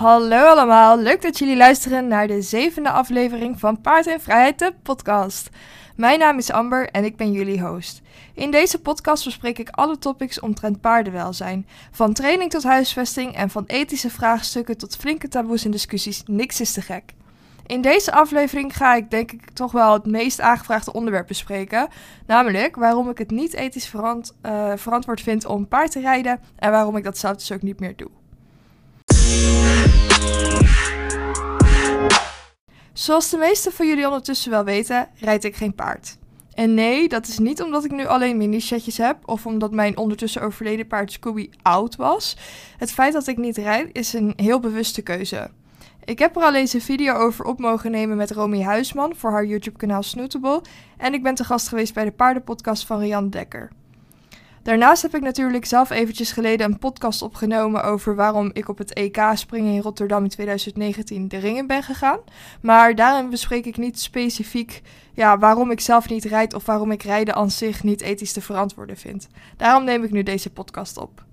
Hallo 0.00 0.44
allemaal, 0.44 0.98
leuk 0.98 1.22
dat 1.22 1.38
jullie 1.38 1.56
luisteren 1.56 2.08
naar 2.08 2.26
de 2.26 2.42
zevende 2.42 2.90
aflevering 2.90 3.60
van 3.60 3.80
Paard 3.80 4.06
en 4.06 4.20
Vrijheid, 4.20 4.58
de 4.58 4.72
podcast. 4.82 5.48
Mijn 5.96 6.18
naam 6.18 6.38
is 6.38 6.50
Amber 6.50 6.90
en 6.90 7.04
ik 7.04 7.16
ben 7.16 7.32
jullie 7.32 7.60
host. 7.60 8.00
In 8.34 8.50
deze 8.50 8.80
podcast 8.80 9.24
bespreek 9.24 9.58
ik 9.58 9.68
alle 9.70 9.98
topics 9.98 10.40
omtrent 10.40 10.80
paardenwelzijn. 10.80 11.66
Van 11.90 12.12
training 12.12 12.50
tot 12.50 12.62
huisvesting 12.62 13.34
en 13.34 13.50
van 13.50 13.64
ethische 13.66 14.10
vraagstukken 14.10 14.78
tot 14.78 14.96
flinke 14.96 15.28
taboes 15.28 15.64
en 15.64 15.70
discussies, 15.70 16.22
niks 16.26 16.60
is 16.60 16.72
te 16.72 16.82
gek. 16.82 17.14
In 17.66 17.80
deze 17.80 18.12
aflevering 18.12 18.76
ga 18.76 18.94
ik 18.94 19.10
denk 19.10 19.32
ik 19.32 19.50
toch 19.50 19.72
wel 19.72 19.92
het 19.92 20.06
meest 20.06 20.40
aangevraagde 20.40 20.92
onderwerp 20.92 21.26
bespreken. 21.26 21.88
Namelijk 22.26 22.76
waarom 22.76 23.10
ik 23.10 23.18
het 23.18 23.30
niet 23.30 23.54
ethisch 23.54 23.92
uh, 23.94 24.72
verantwoord 24.76 25.20
vind 25.20 25.44
om 25.44 25.68
paard 25.68 25.90
te 25.90 26.00
rijden 26.00 26.40
en 26.56 26.70
waarom 26.70 26.96
ik 26.96 27.04
dat 27.04 27.18
zelf 27.18 27.36
dus 27.36 27.52
ook 27.52 27.62
niet 27.62 27.80
meer 27.80 27.96
doe. 27.96 28.10
Zoals 32.92 33.30
de 33.30 33.36
meesten 33.36 33.72
van 33.72 33.86
jullie 33.86 34.06
ondertussen 34.06 34.50
wel 34.50 34.64
weten, 34.64 35.08
rijd 35.14 35.44
ik 35.44 35.56
geen 35.56 35.74
paard. 35.74 36.18
En 36.54 36.74
nee, 36.74 37.08
dat 37.08 37.26
is 37.26 37.38
niet 37.38 37.62
omdat 37.62 37.84
ik 37.84 37.90
nu 37.90 38.06
alleen 38.06 38.36
mini-setjes 38.36 38.96
heb 38.96 39.16
of 39.24 39.46
omdat 39.46 39.72
mijn 39.72 39.96
ondertussen 39.96 40.42
overleden 40.42 40.86
paard 40.86 41.12
Scooby 41.12 41.50
oud 41.62 41.96
was. 41.96 42.36
Het 42.76 42.92
feit 42.92 43.12
dat 43.12 43.26
ik 43.26 43.36
niet 43.36 43.56
rijd 43.56 43.88
is 43.92 44.12
een 44.12 44.32
heel 44.36 44.60
bewuste 44.60 45.02
keuze. 45.02 45.50
Ik 46.04 46.18
heb 46.18 46.36
er 46.36 46.42
al 46.42 46.54
eens 46.54 46.72
een 46.72 46.80
video 46.80 47.14
over 47.14 47.44
op 47.44 47.58
mogen 47.58 47.90
nemen 47.90 48.16
met 48.16 48.30
Romy 48.30 48.62
Huisman 48.62 49.14
voor 49.16 49.30
haar 49.30 49.44
YouTube-kanaal 49.44 50.02
Snootable 50.02 50.62
en 50.96 51.14
ik 51.14 51.22
ben 51.22 51.34
te 51.34 51.44
gast 51.44 51.68
geweest 51.68 51.94
bij 51.94 52.04
de 52.04 52.12
paardenpodcast 52.12 52.86
van 52.86 52.98
Rian 52.98 53.30
Dekker. 53.30 53.70
Daarnaast 54.62 55.02
heb 55.02 55.14
ik 55.14 55.22
natuurlijk 55.22 55.64
zelf 55.64 55.90
eventjes 55.90 56.32
geleden 56.32 56.70
een 56.70 56.78
podcast 56.78 57.22
opgenomen 57.22 57.84
over 57.84 58.14
waarom 58.14 58.50
ik 58.52 58.68
op 58.68 58.78
het 58.78 58.92
EK 58.92 59.20
springen 59.34 59.72
in 59.74 59.80
Rotterdam 59.80 60.22
in 60.22 60.28
2019 60.28 61.28
de 61.28 61.38
ringen 61.38 61.66
ben 61.66 61.82
gegaan. 61.82 62.18
Maar 62.62 62.94
daarin 62.94 63.30
bespreek 63.30 63.64
ik 63.64 63.76
niet 63.76 64.00
specifiek 64.00 64.82
ja, 65.14 65.38
waarom 65.38 65.70
ik 65.70 65.80
zelf 65.80 66.08
niet 66.08 66.24
rijd 66.24 66.54
of 66.54 66.66
waarom 66.66 66.90
ik 66.90 67.02
rijden 67.02 67.34
aan 67.34 67.50
zich 67.50 67.82
niet 67.82 68.00
ethisch 68.00 68.32
te 68.32 68.40
verantwoorden 68.40 68.96
vind. 68.96 69.28
Daarom 69.56 69.84
neem 69.84 70.04
ik 70.04 70.10
nu 70.10 70.22
deze 70.22 70.50
podcast 70.50 70.96
op. 70.96 71.24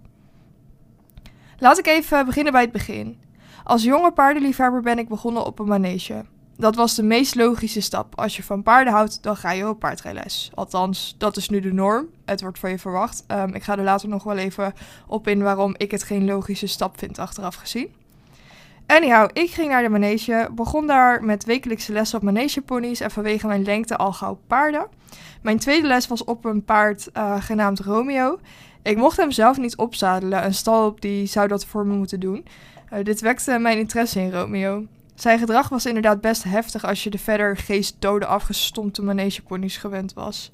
Laat 1.60 1.78
ik 1.78 1.88
even 1.88 2.26
beginnen 2.26 2.52
bij 2.52 2.62
het 2.62 2.72
begin. 2.72 3.20
Als 3.64 3.84
jonge 3.84 4.12
paardenliefhebber 4.12 4.82
ben 4.82 5.00
ik 5.00 5.08
begonnen 5.08 5.46
op 5.46 5.60
een 5.60 5.68
manege. 5.68 6.26
Dat 6.58 6.76
was 6.76 6.96
de 6.96 7.04
meest 7.04 7.36
logische 7.36 7.82
stap. 7.82 8.20
Als 8.20 8.36
je 8.36 8.44
van 8.44 8.64
paarden 8.64 8.94
houdt, 8.94 9.24
dan 9.24 9.38
ga 9.38 9.52
je 9.52 9.70
op 9.70 9.80
paardrijles. 9.80 10.52
Althans, 10.54 11.16
dat 11.18 11.38
is 11.38 11.50
nu 11.50 11.60
de 11.60 11.74
norm. 11.74 12.08
Het 12.26 12.42
wordt 12.42 12.60
van 12.60 12.70
je 12.70 12.80
verwacht. 12.80 13.24
Um, 13.28 13.54
ik 13.54 13.64
ga 13.64 13.78
er 13.78 13.84
later 13.84 14.10
nog 14.10 14.24
wel 14.24 14.38
even 14.38 14.74
op 15.08 15.28
in 15.28 15.44
waarom 15.44 15.74
ik 15.78 15.92
het 15.92 16.04
geen 16.04 16.26
logische 16.26 16.68
stap 16.68 16.98
vind 17.00 17.20
achteraf 17.20 17.56
gezien. 17.56 17.88
Anyhow, 18.88 19.30
ik 19.34 19.50
ging 19.50 19.70
naar 19.70 19.82
de 19.82 19.90
manege, 19.90 20.50
begon 20.52 20.88
daar 20.88 21.24
met 21.24 21.46
wekelijkse 21.46 21.92
lessen 21.92 22.18
op 22.18 22.24
manegeponies 22.24 23.00
en 23.00 23.12
vanwege 23.12 23.48
mijn 23.48 23.64
lengte 23.64 23.98
al 23.98 24.14
gauw 24.14 24.40
paarden. 24.48 24.88
Mijn 25.42 25.60
tweede 25.60 25.88
les 25.88 26.08
was 26.08 26.24
op 26.24 26.46
een 26.46 26.64
paard 26.64 27.10
uh, 27.14 27.42
genaamd 27.42 27.80
Romeo. 27.80 28.40
Ik 28.82 28.98
mocht 28.98 29.18
hem 29.18 29.32
zelf 29.32 29.58
niet 29.58 29.78
opzadelen, 29.78 30.46
een 30.46 30.54
stal 30.54 30.96
die 31.00 31.26
zou 31.26 31.48
dat 31.48 31.66
voor 31.66 31.86
me 31.86 31.96
moeten 31.96 32.20
doen. 32.20 32.46
Uh, 32.94 33.04
dit 33.04 33.22
wekte 33.22 33.58
mijn 33.60 33.78
interesse 33.78 34.20
in 34.20 34.32
Romeo. 34.32 34.86
Zijn 35.18 35.40
gedrag 35.40 35.70
was 35.70 35.86
inderdaad 35.86 36.22
best 36.22 36.44
heftig 36.44 36.86
als 36.86 37.04
je 37.04 37.10
de 37.10 37.18
verder 37.18 37.58
geestdode 37.58 38.26
afgestompte 38.26 39.04
manegeponies 39.04 39.78
gewend 39.78 40.14
was. 40.14 40.50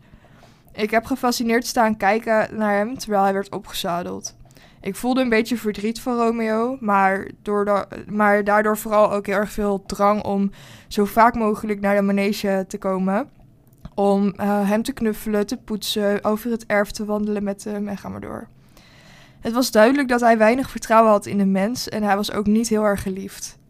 Ik 0.74 0.92
heb 0.92 1.06
gefascineerd 1.06 1.66
staan 1.66 1.98
kijken 1.98 2.58
naar 2.58 2.76
hem 2.76 2.98
terwijl 2.98 3.24
hij 3.24 3.34
werd 3.34 3.52
opgezadeld. 3.52 4.36
Ik 4.82 4.96
voelde 4.96 5.22
een 5.22 5.30
beetje 5.30 5.58
verdriet 5.58 6.02
voor 6.02 6.14
Romeo, 6.14 6.78
maar, 6.80 7.30
door 7.42 7.88
maar 8.08 8.44
daardoor 8.44 8.78
vooral 8.78 9.12
ook 9.12 9.26
heel 9.26 9.36
erg 9.36 9.52
veel 9.52 9.84
drang 9.86 10.24
om 10.24 10.52
zo 10.88 11.06
vaak 11.06 11.36
mogelijk 11.36 11.80
naar 11.80 11.96
de 11.96 12.02
manege 12.02 12.66
te 12.68 12.78
komen. 12.78 13.30
Om 13.96 14.26
uh, 14.26 14.70
hem 14.70 14.84
te 14.84 14.94
knuffelen, 14.94 15.48
te 15.48 15.58
poetsen, 15.58 16.24
over 16.24 16.52
het 16.52 16.66
erf 16.66 16.92
te 16.92 17.06
wandelen 17.06 17.44
met 17.44 17.64
hem 17.64 17.88
en 17.88 17.98
ga 17.98 18.10
maar 18.10 18.22
door. 18.22 18.48
Het 19.40 19.54
was 19.54 19.72
duidelijk 19.72 20.08
dat 20.08 20.22
hij 20.22 20.38
weinig 20.38 20.70
vertrouwen 20.70 21.12
had 21.12 21.26
in 21.26 21.38
de 21.38 21.46
mens 21.46 21.90
en 21.90 22.04
hij 22.04 22.16
was 22.16 22.32
ook 22.32 22.46
niet 22.46 22.70
heel 22.70 22.84
erg 22.84 23.02
geliefd. 23.02 23.62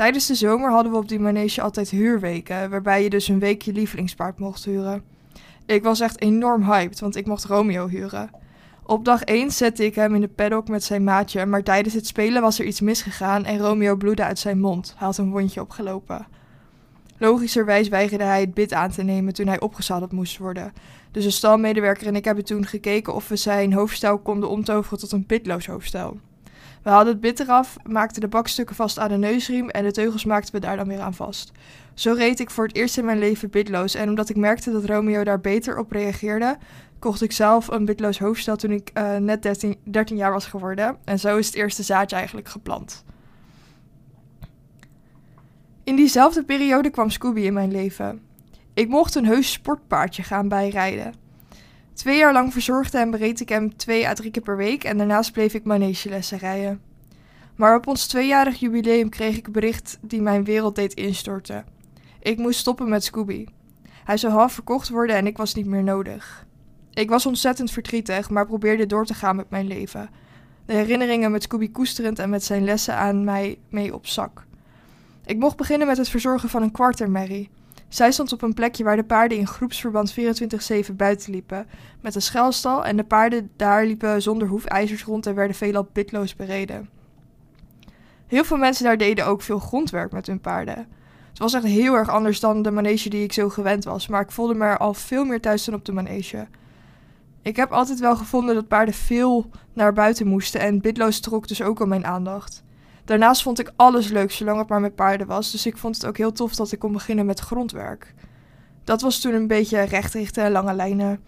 Tijdens 0.00 0.26
de 0.26 0.34
zomer 0.34 0.70
hadden 0.70 0.92
we 0.92 0.98
op 0.98 1.08
die 1.08 1.20
manege 1.20 1.60
altijd 1.60 1.90
huurweken, 1.90 2.70
waarbij 2.70 3.02
je 3.02 3.10
dus 3.10 3.28
een 3.28 3.38
week 3.38 3.62
je 3.62 3.72
lievelingspaard 3.72 4.38
mocht 4.38 4.64
huren. 4.64 5.02
Ik 5.66 5.82
was 5.82 6.00
echt 6.00 6.20
enorm 6.20 6.62
hyped, 6.62 7.00
want 7.00 7.16
ik 7.16 7.26
mocht 7.26 7.44
Romeo 7.44 7.88
huren. 7.88 8.30
Op 8.82 9.04
dag 9.04 9.22
1 9.22 9.50
zette 9.50 9.84
ik 9.84 9.94
hem 9.94 10.14
in 10.14 10.20
de 10.20 10.28
paddock 10.28 10.68
met 10.68 10.84
zijn 10.84 11.04
maatje, 11.04 11.46
maar 11.46 11.62
tijdens 11.62 11.94
het 11.94 12.06
spelen 12.06 12.42
was 12.42 12.58
er 12.58 12.64
iets 12.64 12.80
misgegaan 12.80 13.44
en 13.44 13.58
Romeo 13.58 13.96
bloedde 13.96 14.24
uit 14.24 14.38
zijn 14.38 14.60
mond. 14.60 14.94
Hij 14.96 15.06
had 15.06 15.18
een 15.18 15.30
wondje 15.30 15.60
opgelopen. 15.60 16.26
Logischerwijs 17.18 17.88
weigerde 17.88 18.24
hij 18.24 18.40
het 18.40 18.54
bid 18.54 18.72
aan 18.72 18.90
te 18.90 19.02
nemen 19.02 19.34
toen 19.34 19.46
hij 19.46 19.60
opgezadeld 19.60 20.12
moest 20.12 20.38
worden. 20.38 20.72
Dus 21.10 21.24
een 21.24 21.32
stalmedewerker 21.32 22.06
en 22.06 22.16
ik 22.16 22.24
hebben 22.24 22.44
toen 22.44 22.66
gekeken 22.66 23.14
of 23.14 23.28
we 23.28 23.36
zijn 23.36 23.72
hoofdstel 23.72 24.18
konden 24.18 24.48
omtoveren 24.48 24.98
tot 24.98 25.12
een 25.12 25.26
pitloos 25.26 25.66
hoofdstel. 25.66 26.16
We 26.82 26.90
hadden 26.90 27.12
het 27.12 27.20
bit 27.20 27.40
eraf, 27.40 27.76
maakten 27.84 28.20
de 28.20 28.28
bakstukken 28.28 28.76
vast 28.76 28.98
aan 28.98 29.08
de 29.08 29.16
neusriem 29.16 29.68
en 29.68 29.84
de 29.84 29.92
teugels 29.92 30.24
maakten 30.24 30.54
we 30.54 30.60
daar 30.60 30.76
dan 30.76 30.88
weer 30.88 31.00
aan 31.00 31.14
vast. 31.14 31.52
Zo 31.94 32.12
reed 32.12 32.40
ik 32.40 32.50
voor 32.50 32.66
het 32.66 32.76
eerst 32.76 32.98
in 32.98 33.04
mijn 33.04 33.18
leven 33.18 33.50
bitloos 33.50 33.94
en 33.94 34.08
omdat 34.08 34.28
ik 34.28 34.36
merkte 34.36 34.72
dat 34.72 34.84
Romeo 34.84 35.24
daar 35.24 35.40
beter 35.40 35.78
op 35.78 35.92
reageerde, 35.92 36.58
kocht 36.98 37.22
ik 37.22 37.32
zelf 37.32 37.68
een 37.68 37.84
bitloos 37.84 38.18
hoofdstel 38.18 38.56
toen 38.56 38.70
ik 38.70 38.90
uh, 38.94 39.16
net 39.16 39.42
13, 39.42 39.76
13 39.84 40.16
jaar 40.16 40.32
was 40.32 40.46
geworden. 40.46 40.96
En 41.04 41.18
zo 41.18 41.36
is 41.36 41.46
het 41.46 41.54
eerste 41.54 41.82
zaadje 41.82 42.16
eigenlijk 42.16 42.48
geplant. 42.48 43.04
In 45.84 45.96
diezelfde 45.96 46.44
periode 46.44 46.90
kwam 46.90 47.10
Scooby 47.10 47.40
in 47.40 47.52
mijn 47.52 47.72
leven. 47.72 48.20
Ik 48.74 48.88
mocht 48.88 49.14
een 49.14 49.26
heus 49.26 49.52
sportpaardje 49.52 50.22
gaan 50.22 50.48
bijrijden. 50.48 51.19
Twee 52.00 52.18
jaar 52.18 52.32
lang 52.32 52.52
verzorgde 52.52 52.98
en 52.98 53.10
bereed 53.10 53.40
ik 53.40 53.48
hem 53.48 53.76
twee 53.76 54.08
à 54.08 54.14
drie 54.14 54.30
keer 54.30 54.42
per 54.42 54.56
week 54.56 54.84
en 54.84 54.96
daarnaast 54.98 55.32
bleef 55.32 55.54
ik 55.54 55.64
manegelessen 55.64 56.38
rijden. 56.38 56.80
Maar 57.54 57.76
op 57.76 57.86
ons 57.86 58.06
tweejarig 58.06 58.60
jubileum 58.60 59.08
kreeg 59.08 59.36
ik 59.36 59.46
een 59.46 59.52
bericht 59.52 59.98
die 60.00 60.22
mijn 60.22 60.44
wereld 60.44 60.74
deed 60.74 60.94
instorten. 60.94 61.64
Ik 62.20 62.38
moest 62.38 62.58
stoppen 62.58 62.88
met 62.88 63.04
Scooby. 63.04 63.46
Hij 64.04 64.16
zou 64.16 64.32
half 64.32 64.52
verkocht 64.52 64.88
worden 64.88 65.16
en 65.16 65.26
ik 65.26 65.36
was 65.36 65.54
niet 65.54 65.66
meer 65.66 65.82
nodig. 65.82 66.46
Ik 66.92 67.08
was 67.08 67.26
ontzettend 67.26 67.70
verdrietig, 67.70 68.30
maar 68.30 68.46
probeerde 68.46 68.86
door 68.86 69.06
te 69.06 69.14
gaan 69.14 69.36
met 69.36 69.50
mijn 69.50 69.66
leven. 69.66 70.10
De 70.66 70.72
herinneringen 70.72 71.30
met 71.30 71.42
Scooby 71.42 71.70
koesterend 71.70 72.18
en 72.18 72.30
met 72.30 72.44
zijn 72.44 72.64
lessen 72.64 72.96
aan 72.96 73.24
mij 73.24 73.58
mee 73.68 73.94
op 73.94 74.06
zak. 74.06 74.46
Ik 75.24 75.38
mocht 75.38 75.56
beginnen 75.56 75.86
met 75.86 75.96
het 75.96 76.08
verzorgen 76.08 76.48
van 76.48 76.62
een 76.62 76.72
kwartermerrie. 76.72 77.50
Zij 77.90 78.12
stond 78.12 78.32
op 78.32 78.42
een 78.42 78.54
plekje 78.54 78.84
waar 78.84 78.96
de 78.96 79.04
paarden 79.04 79.38
in 79.38 79.46
groepsverband 79.46 80.14
24-7 80.90 80.94
buiten 80.96 81.32
liepen, 81.32 81.66
met 82.00 82.14
een 82.14 82.22
schelstal 82.22 82.84
en 82.84 82.96
de 82.96 83.04
paarden 83.04 83.50
daar 83.56 83.84
liepen 83.84 84.22
zonder 84.22 84.48
hoefijzers 84.48 85.04
rond 85.04 85.26
en 85.26 85.34
werden 85.34 85.56
veelal 85.56 85.82
pitloos 85.82 86.36
bereden. 86.36 86.88
Heel 88.26 88.44
veel 88.44 88.56
mensen 88.56 88.84
daar 88.84 88.96
deden 88.96 89.26
ook 89.26 89.42
veel 89.42 89.58
grondwerk 89.58 90.12
met 90.12 90.26
hun 90.26 90.40
paarden. 90.40 90.86
Het 91.28 91.38
was 91.38 91.54
echt 91.54 91.64
heel 91.64 91.94
erg 91.94 92.08
anders 92.08 92.40
dan 92.40 92.62
de 92.62 92.70
manege 92.70 93.08
die 93.08 93.22
ik 93.22 93.32
zo 93.32 93.48
gewend 93.48 93.84
was, 93.84 94.08
maar 94.08 94.20
ik 94.20 94.30
voelde 94.30 94.54
me 94.54 94.64
er 94.64 94.78
al 94.78 94.94
veel 94.94 95.24
meer 95.24 95.40
thuis 95.40 95.64
dan 95.64 95.74
op 95.74 95.84
de 95.84 95.92
manege. 95.92 96.46
Ik 97.42 97.56
heb 97.56 97.72
altijd 97.72 98.00
wel 98.00 98.16
gevonden 98.16 98.54
dat 98.54 98.68
paarden 98.68 98.94
veel 98.94 99.50
naar 99.72 99.92
buiten 99.92 100.26
moesten 100.26 100.60
en 100.60 100.80
bitloos 100.80 101.20
trok 101.20 101.48
dus 101.48 101.62
ook 101.62 101.80
al 101.80 101.86
mijn 101.86 102.06
aandacht. 102.06 102.62
Daarnaast 103.04 103.42
vond 103.42 103.58
ik 103.58 103.72
alles 103.76 104.08
leuk 104.08 104.30
zolang 104.30 104.58
het 104.58 104.68
maar 104.68 104.80
met 104.80 104.94
paarden 104.94 105.26
was, 105.26 105.50
dus 105.50 105.66
ik 105.66 105.76
vond 105.76 105.94
het 105.94 106.06
ook 106.06 106.16
heel 106.16 106.32
tof 106.32 106.54
dat 106.54 106.72
ik 106.72 106.78
kon 106.78 106.92
beginnen 106.92 107.26
met 107.26 107.40
grondwerk. 107.40 108.14
Dat 108.84 109.00
was 109.00 109.20
toen 109.20 109.34
een 109.34 109.46
beetje 109.46 109.80
rechtrichten 109.80 110.44
en 110.44 110.52
lange 110.52 110.74
lijnen. 110.74 111.20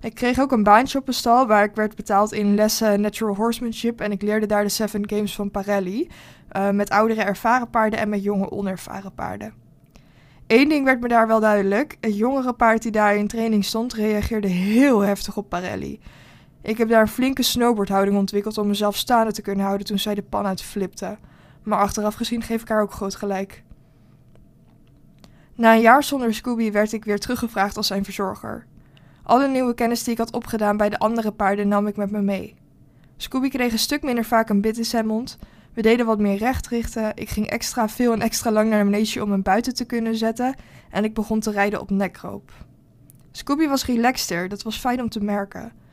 Ik 0.00 0.14
kreeg 0.14 0.40
ook 0.40 0.52
een 0.52 0.62
baantje 0.62 0.98
op 0.98 1.08
een 1.08 1.14
stal 1.14 1.46
waar 1.46 1.64
ik 1.64 1.74
werd 1.74 1.96
betaald 1.96 2.32
in 2.32 2.54
lessen 2.54 3.00
natural 3.00 3.34
horsemanship 3.34 4.00
en 4.00 4.12
ik 4.12 4.22
leerde 4.22 4.46
daar 4.46 4.62
de 4.62 4.68
Seven 4.68 5.08
Games 5.08 5.34
van 5.34 5.50
Parelli, 5.50 6.10
uh, 6.56 6.70
met 6.70 6.90
oudere 6.90 7.22
ervaren 7.22 7.70
paarden 7.70 7.98
en 7.98 8.08
met 8.08 8.22
jonge 8.22 8.50
onervaren 8.50 9.14
paarden. 9.14 9.52
Eén 10.46 10.68
ding 10.68 10.84
werd 10.84 11.00
me 11.00 11.08
daar 11.08 11.26
wel 11.26 11.40
duidelijk. 11.40 11.96
Het 12.00 12.16
jongere 12.16 12.52
paard 12.52 12.82
die 12.82 12.92
daar 12.92 13.16
in 13.16 13.26
training 13.26 13.64
stond 13.64 13.92
reageerde 13.92 14.48
heel 14.48 15.00
heftig 15.00 15.36
op 15.36 15.48
Parelli. 15.48 16.00
Ik 16.66 16.78
heb 16.78 16.88
daar 16.88 17.00
een 17.00 17.08
flinke 17.08 17.42
snowboardhouding 17.42 18.16
ontwikkeld 18.16 18.58
om 18.58 18.66
mezelf 18.66 18.96
staande 18.96 19.32
te 19.32 19.42
kunnen 19.42 19.64
houden 19.64 19.86
toen 19.86 19.98
zij 19.98 20.14
de 20.14 20.22
pan 20.22 20.46
uit 20.46 20.62
flipte. 20.62 21.18
Maar 21.62 21.78
achteraf 21.78 22.14
gezien 22.14 22.42
geef 22.42 22.62
ik 22.62 22.68
haar 22.68 22.82
ook 22.82 22.92
groot 22.92 23.14
gelijk. 23.14 23.62
Na 25.54 25.74
een 25.74 25.80
jaar 25.80 26.04
zonder 26.04 26.34
Scooby 26.34 26.70
werd 26.72 26.92
ik 26.92 27.04
weer 27.04 27.18
teruggevraagd 27.18 27.76
als 27.76 27.86
zijn 27.86 28.04
verzorger. 28.04 28.66
Alle 29.22 29.48
nieuwe 29.48 29.74
kennis 29.74 30.04
die 30.04 30.12
ik 30.12 30.18
had 30.18 30.32
opgedaan 30.32 30.76
bij 30.76 30.88
de 30.88 30.98
andere 30.98 31.32
paarden 31.32 31.68
nam 31.68 31.86
ik 31.86 31.96
met 31.96 32.10
me 32.10 32.22
mee. 32.22 32.56
Scooby 33.16 33.48
kreeg 33.48 33.72
een 33.72 33.78
stuk 33.78 34.02
minder 34.02 34.24
vaak 34.24 34.48
een 34.48 34.60
bit 34.60 34.78
in 34.78 34.84
zijn 34.84 35.06
mond. 35.06 35.38
We 35.72 35.82
deden 35.82 36.06
wat 36.06 36.18
meer 36.18 36.36
recht 36.36 36.68
richten. 36.68 37.12
Ik 37.14 37.28
ging 37.28 37.46
extra 37.46 37.88
veel 37.88 38.12
en 38.12 38.20
extra 38.20 38.50
lang 38.50 38.70
naar 38.70 38.84
de 38.84 38.90
manege 38.90 39.22
om 39.22 39.30
hem 39.30 39.42
buiten 39.42 39.74
te 39.74 39.84
kunnen 39.84 40.16
zetten. 40.16 40.54
En 40.90 41.04
ik 41.04 41.14
begon 41.14 41.40
te 41.40 41.50
rijden 41.50 41.80
op 41.80 41.90
nekroop. 41.90 42.52
Scooby 43.32 43.66
was 43.66 43.86
relaxter, 43.86 44.48
dat 44.48 44.62
was 44.62 44.78
fijn 44.78 45.00
om 45.00 45.08
te 45.08 45.20
merken. 45.20 45.84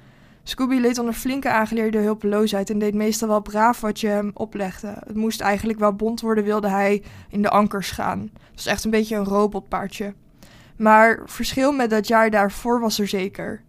Scooby 0.44 0.76
leed 0.76 0.98
onder 0.98 1.14
flinke 1.14 1.50
aangeleerde 1.50 1.98
hulpeloosheid 1.98 2.70
en 2.70 2.80
deed 2.80 2.94
meestal 2.94 3.28
wel 3.28 3.42
braaf 3.42 3.82
wat 3.82 4.00
je 4.00 4.08
hem 4.08 4.32
oplegde. 4.34 4.96
Het 5.06 5.16
moest 5.16 5.42
eigenlijk 5.42 5.80
wel 5.80 5.94
bond 5.94 6.22
worden, 6.22 6.44
wilde 6.44 6.70
hij 6.70 7.04
in 7.30 7.42
de 7.42 7.50
ankers 7.50 7.92
gaan. 7.92 8.20
Het 8.20 8.56
was 8.56 8.66
echt 8.66 8.84
een 8.84 8.92
beetje 8.92 9.16
een 9.16 9.24
robotpaardje. 9.24 10.14
Maar 10.78 11.22
verschil 11.26 11.72
met 11.72 11.90
dat 11.90 12.08
jaar 12.08 12.30
daarvoor 12.30 12.80
was 12.80 13.00
er 13.00 13.08
zeker. 13.08 13.62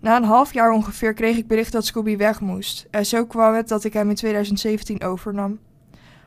Na 0.00 0.16
een 0.16 0.24
half 0.24 0.52
jaar 0.52 0.70
ongeveer 0.70 1.14
kreeg 1.14 1.36
ik 1.36 1.46
bericht 1.46 1.72
dat 1.72 1.86
Scooby 1.86 2.16
weg 2.16 2.40
moest. 2.40 2.86
En 2.90 3.06
zo 3.06 3.26
kwam 3.26 3.54
het 3.54 3.68
dat 3.68 3.84
ik 3.84 3.92
hem 3.92 4.08
in 4.08 4.14
2017 4.14 5.02
overnam. 5.02 5.58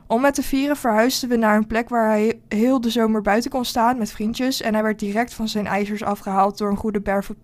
Om 0.06 0.20
met 0.20 0.34
te 0.34 0.42
vieren 0.42 0.76
verhuisden 0.76 1.28
we 1.28 1.36
naar 1.36 1.56
een 1.56 1.66
plek 1.66 1.88
waar 1.88 2.08
hij 2.08 2.40
heel 2.48 2.80
de 2.80 2.90
zomer 2.90 3.22
buiten 3.22 3.50
kon 3.50 3.64
staan 3.64 3.98
met 3.98 4.12
vriendjes 4.12 4.60
en 4.60 4.74
hij 4.74 4.82
werd 4.82 4.98
direct 4.98 5.34
van 5.34 5.48
zijn 5.48 5.66
ijzers 5.66 6.02
afgehaald 6.02 6.58
door 6.58 6.70
een 6.70 6.76
goede 6.76 7.00
barefoot 7.00 7.40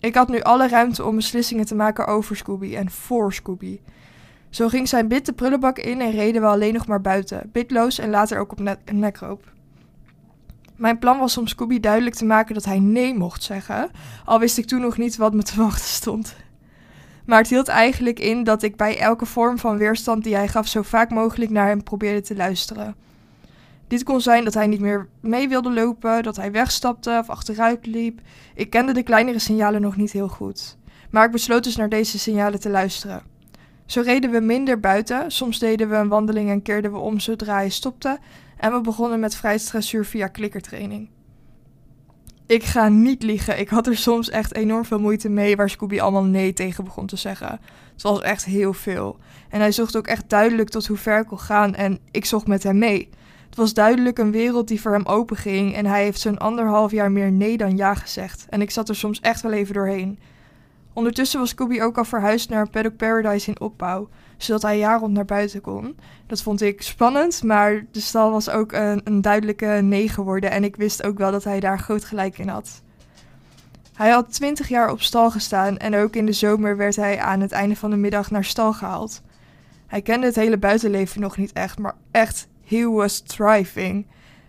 Ik 0.00 0.14
had 0.14 0.28
nu 0.28 0.40
alle 0.40 0.68
ruimte 0.68 1.04
om 1.04 1.16
beslissingen 1.16 1.66
te 1.66 1.74
maken 1.74 2.06
over 2.06 2.36
Scooby 2.36 2.76
en 2.76 2.90
voor 2.90 3.32
Scooby. 3.32 3.80
Zo 4.50 4.68
ging 4.68 4.88
zijn 4.88 5.08
bit 5.08 5.26
de 5.26 5.32
prullenbak 5.32 5.78
in 5.78 6.00
en 6.00 6.10
reden 6.10 6.42
we 6.42 6.48
alleen 6.48 6.74
nog 6.74 6.86
maar 6.86 7.00
buiten, 7.00 7.50
bitloos 7.52 7.98
en 7.98 8.10
later 8.10 8.38
ook 8.38 8.52
op 8.52 8.60
ne 8.60 8.76
nekroop. 8.92 9.52
Mijn 10.76 10.98
plan 10.98 11.18
was 11.18 11.38
om 11.38 11.46
Scooby 11.46 11.80
duidelijk 11.80 12.14
te 12.14 12.24
maken 12.24 12.54
dat 12.54 12.64
hij 12.64 12.78
nee 12.78 13.14
mocht 13.14 13.42
zeggen, 13.42 13.90
al 14.24 14.38
wist 14.38 14.58
ik 14.58 14.66
toen 14.66 14.80
nog 14.80 14.96
niet 14.96 15.16
wat 15.16 15.34
me 15.34 15.42
te 15.42 15.56
wachten 15.56 15.88
stond. 15.88 16.36
Maar 17.26 17.38
het 17.38 17.48
hield 17.48 17.68
eigenlijk 17.68 18.18
in 18.18 18.44
dat 18.44 18.62
ik 18.62 18.76
bij 18.76 18.98
elke 18.98 19.26
vorm 19.26 19.58
van 19.58 19.76
weerstand 19.76 20.24
die 20.24 20.34
hij 20.34 20.48
gaf 20.48 20.66
zo 20.66 20.82
vaak 20.82 21.10
mogelijk 21.10 21.50
naar 21.50 21.66
hem 21.66 21.82
probeerde 21.82 22.20
te 22.20 22.36
luisteren. 22.36 22.94
Dit 23.90 24.02
kon 24.02 24.20
zijn 24.20 24.44
dat 24.44 24.54
hij 24.54 24.66
niet 24.66 24.80
meer 24.80 25.08
mee 25.20 25.48
wilde 25.48 25.72
lopen, 25.72 26.22
dat 26.22 26.36
hij 26.36 26.52
wegstapte 26.52 27.16
of 27.20 27.28
achteruit 27.28 27.86
liep. 27.86 28.20
Ik 28.54 28.70
kende 28.70 28.92
de 28.92 29.02
kleinere 29.02 29.38
signalen 29.38 29.80
nog 29.80 29.96
niet 29.96 30.12
heel 30.12 30.28
goed. 30.28 30.76
Maar 31.10 31.24
ik 31.24 31.30
besloot 31.30 31.64
dus 31.64 31.76
naar 31.76 31.88
deze 31.88 32.18
signalen 32.18 32.60
te 32.60 32.70
luisteren. 32.70 33.22
Zo 33.86 34.00
reden 34.00 34.30
we 34.30 34.40
minder 34.40 34.80
buiten, 34.80 35.30
soms 35.30 35.58
deden 35.58 35.88
we 35.88 35.96
een 35.96 36.08
wandeling 36.08 36.50
en 36.50 36.62
keerden 36.62 36.92
we 36.92 36.98
om 36.98 37.20
zodra 37.20 37.54
hij 37.54 37.68
stopte. 37.68 38.18
En 38.56 38.72
we 38.72 38.80
begonnen 38.80 39.20
met 39.20 39.36
vrij 39.36 39.58
stressuur 39.58 40.04
via 40.04 40.26
klikkertraining. 40.26 41.08
Ik 42.46 42.64
ga 42.64 42.88
niet 42.88 43.22
liegen, 43.22 43.58
ik 43.58 43.68
had 43.68 43.86
er 43.86 43.96
soms 43.96 44.28
echt 44.28 44.54
enorm 44.54 44.84
veel 44.84 45.00
moeite 45.00 45.28
mee 45.28 45.56
waar 45.56 45.70
Scooby 45.70 46.00
allemaal 46.00 46.24
nee 46.24 46.52
tegen 46.52 46.84
begon 46.84 47.06
te 47.06 47.16
zeggen. 47.16 47.60
Het 47.92 48.02
was 48.02 48.20
echt 48.20 48.44
heel 48.44 48.72
veel. 48.72 49.18
En 49.48 49.60
hij 49.60 49.72
zocht 49.72 49.96
ook 49.96 50.06
echt 50.06 50.28
duidelijk 50.28 50.68
tot 50.68 50.86
hoe 50.86 50.96
ver 50.96 51.20
ik 51.20 51.26
kon 51.26 51.38
gaan 51.38 51.74
en 51.74 51.98
ik 52.10 52.24
zocht 52.24 52.46
met 52.46 52.62
hem 52.62 52.78
mee. 52.78 53.08
Het 53.50 53.58
was 53.58 53.74
duidelijk 53.74 54.18
een 54.18 54.30
wereld 54.30 54.68
die 54.68 54.80
voor 54.80 54.92
hem 54.92 55.06
open 55.06 55.36
ging 55.36 55.74
en 55.74 55.86
hij 55.86 56.02
heeft 56.02 56.20
zo'n 56.20 56.38
anderhalf 56.38 56.90
jaar 56.90 57.12
meer 57.12 57.32
nee 57.32 57.56
dan 57.56 57.76
ja 57.76 57.94
gezegd. 57.94 58.46
En 58.48 58.60
ik 58.60 58.70
zat 58.70 58.88
er 58.88 58.96
soms 58.96 59.20
echt 59.20 59.40
wel 59.40 59.52
even 59.52 59.74
doorheen. 59.74 60.18
Ondertussen 60.92 61.40
was 61.40 61.48
Scooby 61.48 61.80
ook 61.80 61.98
al 61.98 62.04
verhuisd 62.04 62.48
naar 62.48 62.70
Paddock 62.70 62.96
Paradise 62.96 63.50
in 63.50 63.60
opbouw, 63.60 64.08
zodat 64.36 64.62
hij 64.62 64.78
jaar 64.78 64.98
rond 64.98 65.12
naar 65.12 65.24
buiten 65.24 65.60
kon. 65.60 65.96
Dat 66.26 66.42
vond 66.42 66.60
ik 66.62 66.82
spannend, 66.82 67.42
maar 67.42 67.86
de 67.92 68.00
stal 68.00 68.30
was 68.30 68.50
ook 68.50 68.72
een, 68.72 69.00
een 69.04 69.20
duidelijke 69.20 69.66
nee 69.66 70.08
geworden 70.08 70.50
en 70.50 70.64
ik 70.64 70.76
wist 70.76 71.02
ook 71.02 71.18
wel 71.18 71.30
dat 71.30 71.44
hij 71.44 71.60
daar 71.60 71.78
groot 71.78 72.04
gelijk 72.04 72.38
in 72.38 72.48
had. 72.48 72.82
Hij 73.94 74.10
had 74.10 74.32
twintig 74.32 74.68
jaar 74.68 74.90
op 74.90 75.00
stal 75.00 75.30
gestaan 75.30 75.76
en 75.76 75.96
ook 75.96 76.16
in 76.16 76.26
de 76.26 76.32
zomer 76.32 76.76
werd 76.76 76.96
hij 76.96 77.18
aan 77.18 77.40
het 77.40 77.52
einde 77.52 77.76
van 77.76 77.90
de 77.90 77.96
middag 77.96 78.30
naar 78.30 78.44
stal 78.44 78.72
gehaald. 78.72 79.22
Hij 79.86 80.02
kende 80.02 80.26
het 80.26 80.36
hele 80.36 80.58
buitenleven 80.58 81.20
nog 81.20 81.36
niet 81.36 81.52
echt, 81.52 81.78
maar 81.78 81.94
echt, 82.10 82.48
he 82.70 82.90
was 82.90 83.20
thriving. 83.20 84.06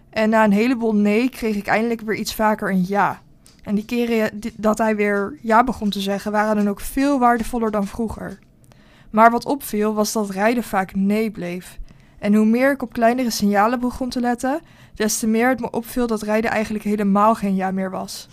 En 0.10 0.30
na 0.30 0.44
een 0.44 0.52
heleboel 0.52 0.96
nee 0.96 1.30
kreeg 1.30 1.56
ik 1.56 1.68
eindelijk 1.68 2.02
weer 2.02 2.16
iets 2.16 2.36
vaker 2.36 2.70
een 2.70 2.86
ja. 2.88 3.22
En 3.64 3.76
die 3.76 3.86
keren 3.86 4.40
dat 4.58 4.78
hij 4.78 4.96
weer 4.96 5.38
ja 5.42 5.64
begon 5.64 5.90
te 5.90 6.00
zeggen, 6.00 6.32
waren 6.32 6.56
dan 6.56 6.70
ook 6.70 6.80
veel 6.80 7.20
waardevoller 7.20 7.72
dan 7.72 7.88
vroeger. 7.88 8.40
Maar 9.10 9.32
wat 9.32 9.46
opviel 9.46 9.94
was 9.94 10.12
dat 10.12 10.30
rijden 10.30 10.64
vaak 10.64 10.96
nee 10.96 11.32
bleef. 11.32 11.80
En 12.20 12.34
hoe 12.34 12.46
meer 12.46 12.72
ik 12.72 12.82
op 12.82 12.94
kleinere 12.94 13.30
signalen 13.30 13.80
begon 13.80 14.10
te 14.10 14.20
letten, 14.20 14.62
des 14.96 15.20
te 15.20 15.28
meer 15.28 15.50
het 15.50 15.60
me 15.60 15.72
opviel 15.72 16.08
dat 16.08 16.22
rijden 16.22 16.52
eigenlijk 16.52 16.84
helemaal 16.84 17.36
geen 17.36 17.56
ja 17.56 17.72
meer 17.72 17.92
was. 17.92 18.28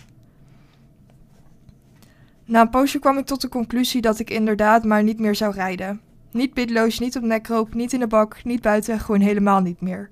Na 2.45 2.61
een 2.61 2.71
poosje 2.71 2.99
kwam 2.99 3.19
ik 3.19 3.27
tot 3.27 3.41
de 3.41 3.49
conclusie 3.49 4.01
dat 4.01 4.19
ik 4.19 4.31
inderdaad 4.31 4.85
maar 4.85 5.03
niet 5.03 5.19
meer 5.19 5.35
zou 5.35 5.55
rijden. 5.55 6.01
Niet 6.39 6.55
pitloos, 6.55 6.99
niet 6.99 7.17
op 7.17 7.23
nekroop, 7.23 7.75
niet 7.75 7.93
in 7.93 8.01
de 8.01 8.07
bak, 8.07 8.45
niet 8.45 8.61
buiten, 8.61 9.01
gewoon 9.01 9.21
helemaal 9.21 9.61
niet 9.61 9.81
meer. 9.81 10.09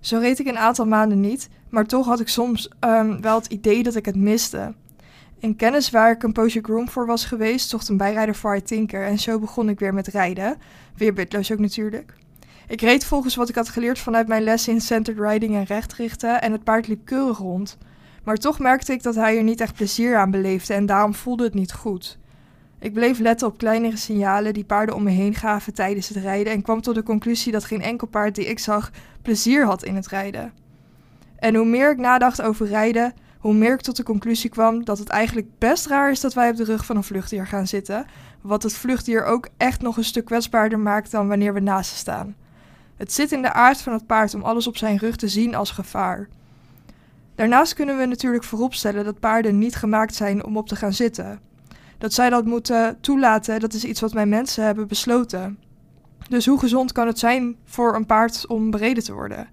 Zo 0.00 0.18
reed 0.18 0.38
ik 0.38 0.46
een 0.46 0.58
aantal 0.58 0.86
maanden 0.86 1.20
niet, 1.20 1.48
maar 1.68 1.86
toch 1.86 2.06
had 2.06 2.20
ik 2.20 2.28
soms 2.28 2.70
um, 2.80 3.20
wel 3.20 3.36
het 3.36 3.46
idee 3.46 3.82
dat 3.82 3.94
ik 3.94 4.04
het 4.04 4.16
miste. 4.16 4.74
In 5.38 5.56
kennis 5.56 5.90
waar 5.90 6.10
ik 6.10 6.22
een 6.22 6.32
poosje 6.32 6.60
groom 6.62 6.88
voor 6.88 7.06
was 7.06 7.24
geweest, 7.24 7.68
zocht 7.68 7.88
een 7.88 7.96
bijrijder 7.96 8.34
voor 8.34 8.50
haar 8.50 8.62
Tinker 8.62 9.04
en 9.04 9.18
zo 9.18 9.38
begon 9.38 9.68
ik 9.68 9.78
weer 9.78 9.94
met 9.94 10.06
rijden. 10.06 10.56
Weer 10.96 11.12
bitloos 11.12 11.52
ook 11.52 11.58
natuurlijk. 11.58 12.14
Ik 12.68 12.80
reed 12.80 13.04
volgens 13.04 13.34
wat 13.34 13.48
ik 13.48 13.54
had 13.54 13.68
geleerd 13.68 13.98
vanuit 13.98 14.28
mijn 14.28 14.42
lessen 14.42 14.72
in 14.72 14.80
centered 14.80 15.30
riding 15.30 15.54
en 15.54 15.64
rechtrichten 15.64 16.42
en 16.42 16.52
het 16.52 16.64
paard 16.64 16.86
liep 16.86 17.04
keurig 17.04 17.38
rond. 17.38 17.78
Maar 18.24 18.36
toch 18.36 18.58
merkte 18.58 18.92
ik 18.92 19.02
dat 19.02 19.14
hij 19.14 19.36
er 19.36 19.42
niet 19.42 19.60
echt 19.60 19.74
plezier 19.74 20.16
aan 20.16 20.30
beleefde 20.30 20.74
en 20.74 20.86
daarom 20.86 21.14
voelde 21.14 21.44
het 21.44 21.54
niet 21.54 21.72
goed. 21.72 22.18
Ik 22.84 22.92
bleef 22.92 23.18
letten 23.18 23.46
op 23.46 23.58
kleinere 23.58 23.96
signalen 23.96 24.52
die 24.54 24.64
paarden 24.64 24.94
om 24.94 25.02
me 25.02 25.10
heen 25.10 25.34
gaven 25.34 25.74
tijdens 25.74 26.08
het 26.08 26.16
rijden 26.16 26.52
en 26.52 26.62
kwam 26.62 26.80
tot 26.80 26.94
de 26.94 27.02
conclusie 27.02 27.52
dat 27.52 27.64
geen 27.64 27.82
enkel 27.82 28.06
paard 28.06 28.34
die 28.34 28.46
ik 28.46 28.58
zag 28.58 28.90
plezier 29.22 29.64
had 29.64 29.84
in 29.84 29.94
het 29.94 30.06
rijden. 30.06 30.52
En 31.36 31.54
hoe 31.54 31.66
meer 31.66 31.90
ik 31.90 31.98
nadacht 31.98 32.42
over 32.42 32.66
rijden, 32.66 33.14
hoe 33.38 33.54
meer 33.54 33.72
ik 33.72 33.80
tot 33.80 33.96
de 33.96 34.02
conclusie 34.02 34.50
kwam 34.50 34.84
dat 34.84 34.98
het 34.98 35.08
eigenlijk 35.08 35.46
best 35.58 35.86
raar 35.86 36.10
is 36.10 36.20
dat 36.20 36.34
wij 36.34 36.50
op 36.50 36.56
de 36.56 36.64
rug 36.64 36.84
van 36.84 36.96
een 36.96 37.04
vluchtdier 37.04 37.46
gaan 37.46 37.66
zitten, 37.66 38.06
wat 38.40 38.62
het 38.62 38.74
vluchtdier 38.74 39.24
ook 39.24 39.48
echt 39.56 39.82
nog 39.82 39.96
een 39.96 40.04
stuk 40.04 40.24
kwetsbaarder 40.24 40.78
maakt 40.78 41.10
dan 41.10 41.28
wanneer 41.28 41.54
we 41.54 41.60
naast 41.60 41.96
staan. 41.96 42.36
Het 42.96 43.12
zit 43.12 43.32
in 43.32 43.42
de 43.42 43.52
aard 43.52 43.80
van 43.80 43.92
het 43.92 44.06
paard 44.06 44.34
om 44.34 44.42
alles 44.42 44.66
op 44.66 44.76
zijn 44.76 44.98
rug 44.98 45.16
te 45.16 45.28
zien 45.28 45.54
als 45.54 45.70
gevaar. 45.70 46.28
Daarnaast 47.34 47.74
kunnen 47.74 47.98
we 47.98 48.06
natuurlijk 48.06 48.44
vooropstellen 48.44 49.04
dat 49.04 49.20
paarden 49.20 49.58
niet 49.58 49.76
gemaakt 49.76 50.14
zijn 50.14 50.44
om 50.44 50.56
op 50.56 50.68
te 50.68 50.76
gaan 50.76 50.92
zitten. 50.92 51.52
Dat 52.04 52.12
zij 52.12 52.30
dat 52.30 52.44
moeten 52.44 53.00
toelaten, 53.00 53.60
dat 53.60 53.72
is 53.72 53.84
iets 53.84 54.00
wat 54.00 54.12
wij 54.12 54.26
mensen 54.26 54.64
hebben 54.64 54.88
besloten. 54.88 55.58
Dus 56.28 56.46
hoe 56.46 56.58
gezond 56.58 56.92
kan 56.92 57.06
het 57.06 57.18
zijn 57.18 57.56
voor 57.64 57.94
een 57.94 58.06
paard 58.06 58.46
om 58.46 58.70
bereden 58.70 59.02
te 59.02 59.12
worden? 59.12 59.48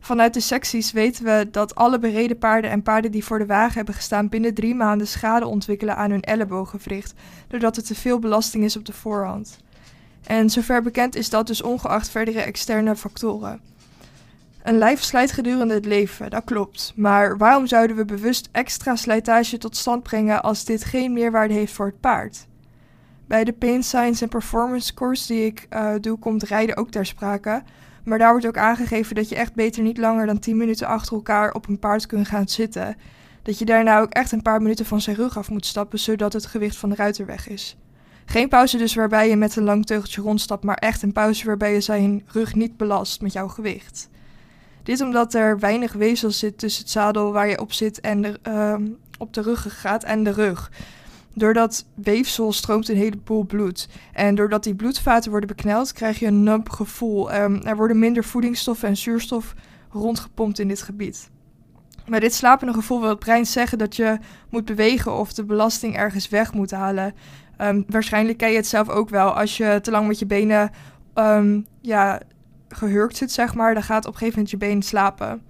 Vanuit 0.00 0.34
de 0.34 0.40
secties 0.40 0.92
weten 0.92 1.24
we 1.24 1.48
dat 1.50 1.74
alle 1.74 1.98
bereden 1.98 2.38
paarden 2.38 2.70
en 2.70 2.82
paarden 2.82 3.10
die 3.10 3.24
voor 3.24 3.38
de 3.38 3.46
wagen 3.46 3.74
hebben 3.74 3.94
gestaan 3.94 4.28
binnen 4.28 4.54
drie 4.54 4.74
maanden 4.74 5.06
schade 5.06 5.46
ontwikkelen 5.46 5.96
aan 5.96 6.10
hun 6.10 6.22
ellebogenwricht, 6.22 7.14
doordat 7.48 7.76
er 7.76 7.84
te 7.84 7.94
veel 7.94 8.18
belasting 8.18 8.64
is 8.64 8.76
op 8.76 8.84
de 8.84 8.92
voorhand. 8.92 9.58
En 10.26 10.50
zover 10.50 10.82
bekend 10.82 11.16
is 11.16 11.30
dat 11.30 11.46
dus 11.46 11.62
ongeacht 11.62 12.08
verdere 12.08 12.40
externe 12.40 12.96
factoren. 12.96 13.60
Een 14.64 14.78
lijf 14.78 15.02
slijt 15.02 15.32
gedurende 15.32 15.74
het 15.74 15.84
leven, 15.84 16.30
dat 16.30 16.44
klopt. 16.44 16.92
Maar 16.96 17.36
waarom 17.36 17.66
zouden 17.66 17.96
we 17.96 18.04
bewust 18.04 18.48
extra 18.52 18.96
slijtage 18.96 19.58
tot 19.58 19.76
stand 19.76 20.02
brengen 20.02 20.42
als 20.42 20.64
dit 20.64 20.84
geen 20.84 21.12
meerwaarde 21.12 21.54
heeft 21.54 21.72
voor 21.72 21.86
het 21.86 22.00
paard? 22.00 22.46
Bij 23.26 23.44
de 23.44 23.52
Pain 23.52 23.82
Science 23.82 24.22
en 24.22 24.28
Performance 24.28 24.94
course 24.94 25.32
die 25.32 25.44
ik 25.44 25.66
uh, 25.70 25.92
doe, 26.00 26.18
komt 26.18 26.42
rijden 26.42 26.76
ook 26.76 26.90
ter 26.90 27.06
sprake. 27.06 27.62
Maar 28.04 28.18
daar 28.18 28.30
wordt 28.30 28.46
ook 28.46 28.56
aangegeven 28.56 29.14
dat 29.14 29.28
je 29.28 29.34
echt 29.34 29.54
beter 29.54 29.82
niet 29.82 29.98
langer 29.98 30.26
dan 30.26 30.38
10 30.38 30.56
minuten 30.56 30.86
achter 30.86 31.14
elkaar 31.14 31.52
op 31.52 31.68
een 31.68 31.78
paard 31.78 32.06
kunt 32.06 32.28
gaan 32.28 32.48
zitten. 32.48 32.96
Dat 33.42 33.58
je 33.58 33.64
daarna 33.64 34.00
ook 34.00 34.12
echt 34.12 34.32
een 34.32 34.42
paar 34.42 34.62
minuten 34.62 34.86
van 34.86 35.00
zijn 35.00 35.16
rug 35.16 35.38
af 35.38 35.50
moet 35.50 35.66
stappen, 35.66 35.98
zodat 35.98 36.32
het 36.32 36.46
gewicht 36.46 36.76
van 36.76 36.88
de 36.88 36.96
ruiter 36.96 37.26
weg 37.26 37.48
is. 37.48 37.76
Geen 38.24 38.48
pauze 38.48 38.76
dus 38.76 38.94
waarbij 38.94 39.28
je 39.28 39.36
met 39.36 39.56
een 39.56 39.64
lang 39.64 39.86
teugeltje 39.86 40.22
rondstapt, 40.22 40.64
maar 40.64 40.76
echt 40.76 41.02
een 41.02 41.12
pauze 41.12 41.46
waarbij 41.46 41.72
je 41.72 41.80
zijn 41.80 42.22
rug 42.26 42.54
niet 42.54 42.76
belast 42.76 43.20
met 43.20 43.32
jouw 43.32 43.48
gewicht. 43.48 44.12
Dit 44.84 45.00
omdat 45.00 45.34
er 45.34 45.58
weinig 45.58 45.92
weefsel 45.92 46.30
zit 46.30 46.58
tussen 46.58 46.82
het 46.82 46.90
zadel 46.92 47.32
waar 47.32 47.48
je 47.48 47.60
op 47.60 47.72
zit 47.72 48.00
en 48.00 48.22
de, 48.22 48.40
uh, 48.48 48.74
op 49.18 49.34
de 49.34 49.42
ruggengraat 49.42 50.04
en 50.04 50.24
de 50.24 50.30
rug. 50.30 50.70
Door 51.34 51.54
dat 51.54 51.86
weefsel 51.94 52.52
stroomt 52.52 52.88
een 52.88 52.96
heleboel 52.96 53.44
bloed. 53.44 53.88
En 54.12 54.34
doordat 54.34 54.64
die 54.64 54.74
bloedvaten 54.74 55.30
worden 55.30 55.48
bekneld, 55.48 55.92
krijg 55.92 56.18
je 56.18 56.26
een 56.26 56.42
numb 56.42 56.68
gevoel. 56.68 57.34
Um, 57.34 57.62
er 57.62 57.76
worden 57.76 57.98
minder 57.98 58.24
voedingsstoffen 58.24 58.88
en 58.88 58.96
zuurstof 58.96 59.54
rondgepompt 59.90 60.58
in 60.58 60.68
dit 60.68 60.82
gebied. 60.82 61.30
Bij 62.06 62.20
dit 62.20 62.34
slapende 62.34 62.72
gevoel 62.72 63.00
wil 63.00 63.08
het 63.08 63.18
brein 63.18 63.46
zeggen 63.46 63.78
dat 63.78 63.96
je 63.96 64.18
moet 64.50 64.64
bewegen 64.64 65.12
of 65.18 65.32
de 65.32 65.44
belasting 65.44 65.96
ergens 65.96 66.28
weg 66.28 66.52
moet 66.52 66.70
halen. 66.70 67.14
Um, 67.58 67.84
waarschijnlijk 67.88 68.38
ken 68.38 68.50
je 68.50 68.56
het 68.56 68.66
zelf 68.66 68.88
ook 68.88 69.08
wel. 69.08 69.30
Als 69.30 69.56
je 69.56 69.78
te 69.82 69.90
lang 69.90 70.06
met 70.06 70.18
je 70.18 70.26
benen 70.26 70.70
ja, 71.80 72.20
gehurkt 72.74 73.16
zit, 73.16 73.32
zeg 73.32 73.54
maar, 73.54 73.74
dan 73.74 73.82
gaat 73.82 74.06
op 74.06 74.12
een 74.12 74.18
gegeven 74.18 74.38
moment 74.38 74.50
je 74.50 74.66
been 74.66 74.82
slapen. 74.82 75.42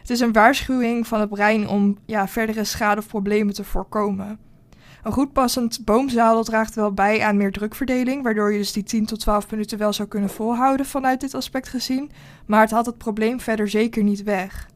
Het 0.00 0.10
is 0.10 0.20
een 0.20 0.32
waarschuwing 0.32 1.06
van 1.06 1.20
het 1.20 1.28
brein 1.28 1.68
om 1.68 1.98
ja, 2.06 2.28
verdere 2.28 2.64
schade 2.64 3.00
of 3.00 3.06
problemen 3.06 3.54
te 3.54 3.64
voorkomen. 3.64 4.38
Een 5.02 5.12
goed 5.12 5.32
passend 5.32 5.84
boomzadel 5.84 6.44
draagt 6.44 6.74
wel 6.74 6.92
bij 6.92 7.22
aan 7.22 7.36
meer 7.36 7.52
drukverdeling, 7.52 8.22
waardoor 8.22 8.52
je 8.52 8.58
dus 8.58 8.72
die 8.72 8.82
10 8.82 9.06
tot 9.06 9.20
12 9.20 9.50
minuten 9.50 9.78
wel 9.78 9.92
zou 9.92 10.08
kunnen 10.08 10.30
volhouden 10.30 10.86
vanuit 10.86 11.20
dit 11.20 11.34
aspect 11.34 11.68
gezien, 11.68 12.10
maar 12.46 12.60
het 12.60 12.70
had 12.70 12.86
het 12.86 12.98
probleem 12.98 13.40
verder 13.40 13.68
zeker 13.68 14.02
niet 14.02 14.22
weg. 14.22 14.68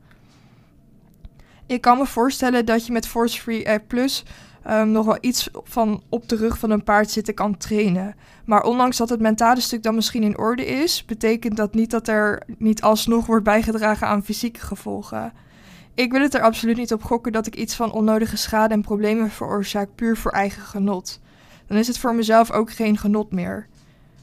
Ik 1.66 1.80
kan 1.80 1.98
me 1.98 2.06
voorstellen 2.06 2.66
dat 2.66 2.86
je 2.86 2.92
met 2.92 3.06
Force 3.06 3.40
Free 3.40 3.68
Air 3.68 3.82
Plus 3.82 4.24
um, 4.70 4.90
nog 4.90 5.06
wel 5.06 5.18
iets 5.20 5.48
van 5.64 6.02
op 6.08 6.28
de 6.28 6.36
rug 6.36 6.58
van 6.58 6.70
een 6.70 6.84
paard 6.84 7.10
zitten 7.10 7.34
kan 7.34 7.56
trainen. 7.56 8.14
Maar 8.44 8.62
ondanks 8.62 8.96
dat 8.96 9.08
het 9.08 9.20
mentale 9.20 9.60
stuk 9.60 9.82
dan 9.82 9.94
misschien 9.94 10.22
in 10.22 10.38
orde 10.38 10.66
is, 10.66 11.04
betekent 11.04 11.56
dat 11.56 11.74
niet 11.74 11.90
dat 11.90 12.08
er 12.08 12.42
niet 12.58 12.82
alsnog 12.82 13.26
wordt 13.26 13.44
bijgedragen 13.44 14.06
aan 14.06 14.24
fysieke 14.24 14.60
gevolgen. 14.60 15.32
Ik 15.94 16.12
wil 16.12 16.20
het 16.20 16.34
er 16.34 16.42
absoluut 16.42 16.76
niet 16.76 16.92
op 16.92 17.02
gokken 17.02 17.32
dat 17.32 17.46
ik 17.46 17.56
iets 17.56 17.74
van 17.74 17.92
onnodige 17.92 18.36
schade 18.36 18.74
en 18.74 18.82
problemen 18.82 19.30
veroorzaak 19.30 19.88
puur 19.94 20.16
voor 20.16 20.30
eigen 20.30 20.62
genot. 20.62 21.20
Dan 21.66 21.76
is 21.76 21.86
het 21.86 21.98
voor 21.98 22.14
mezelf 22.14 22.50
ook 22.50 22.72
geen 22.72 22.98
genot 22.98 23.32
meer. 23.32 23.66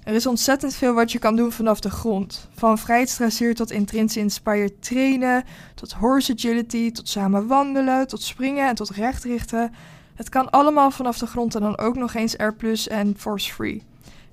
Er 0.04 0.14
is 0.14 0.26
ontzettend 0.26 0.76
veel 0.76 0.94
wat 0.94 1.12
je 1.12 1.20
kan 1.20 1.36
doen 1.36 1.52
vanaf 1.52 1.80
de 1.80 1.90
grond. 1.90 2.50
Van 2.56 2.78
vrijheidsdressier 2.78 3.56
tot 3.56 3.72
intrinsic 3.72 4.22
inspired 4.22 4.82
trainen, 4.84 5.44
tot 5.76 5.92
horse 5.92 6.34
agility, 6.34 6.92
tot 6.92 7.10
samen 7.10 7.48
wandelen, 7.48 8.08
tot 8.08 8.22
springen 8.22 8.68
en 8.68 8.76
tot 8.76 8.90
rechtrichten. 8.90 9.74
Het 10.22 10.30
kan 10.30 10.50
allemaal 10.50 10.92
vanaf 10.92 11.18
de 11.18 11.26
grond 11.26 11.56
en 11.56 11.62
dan 11.62 11.78
ook 11.78 11.96
nog 11.96 12.14
eens 12.14 12.36
R 12.36 12.54
en 12.88 13.16
force 13.18 13.54
free. 13.54 13.84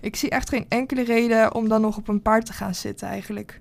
Ik 0.01 0.17
zie 0.17 0.31
echt 0.31 0.49
geen 0.49 0.67
enkele 0.69 1.05
reden 1.05 1.55
om 1.55 1.69
dan 1.69 1.81
nog 1.81 1.97
op 1.97 2.09
een 2.09 2.23
paard 2.23 2.47
te 2.47 2.53
gaan 2.53 2.75
zitten 2.75 3.09
eigenlijk. 3.09 3.61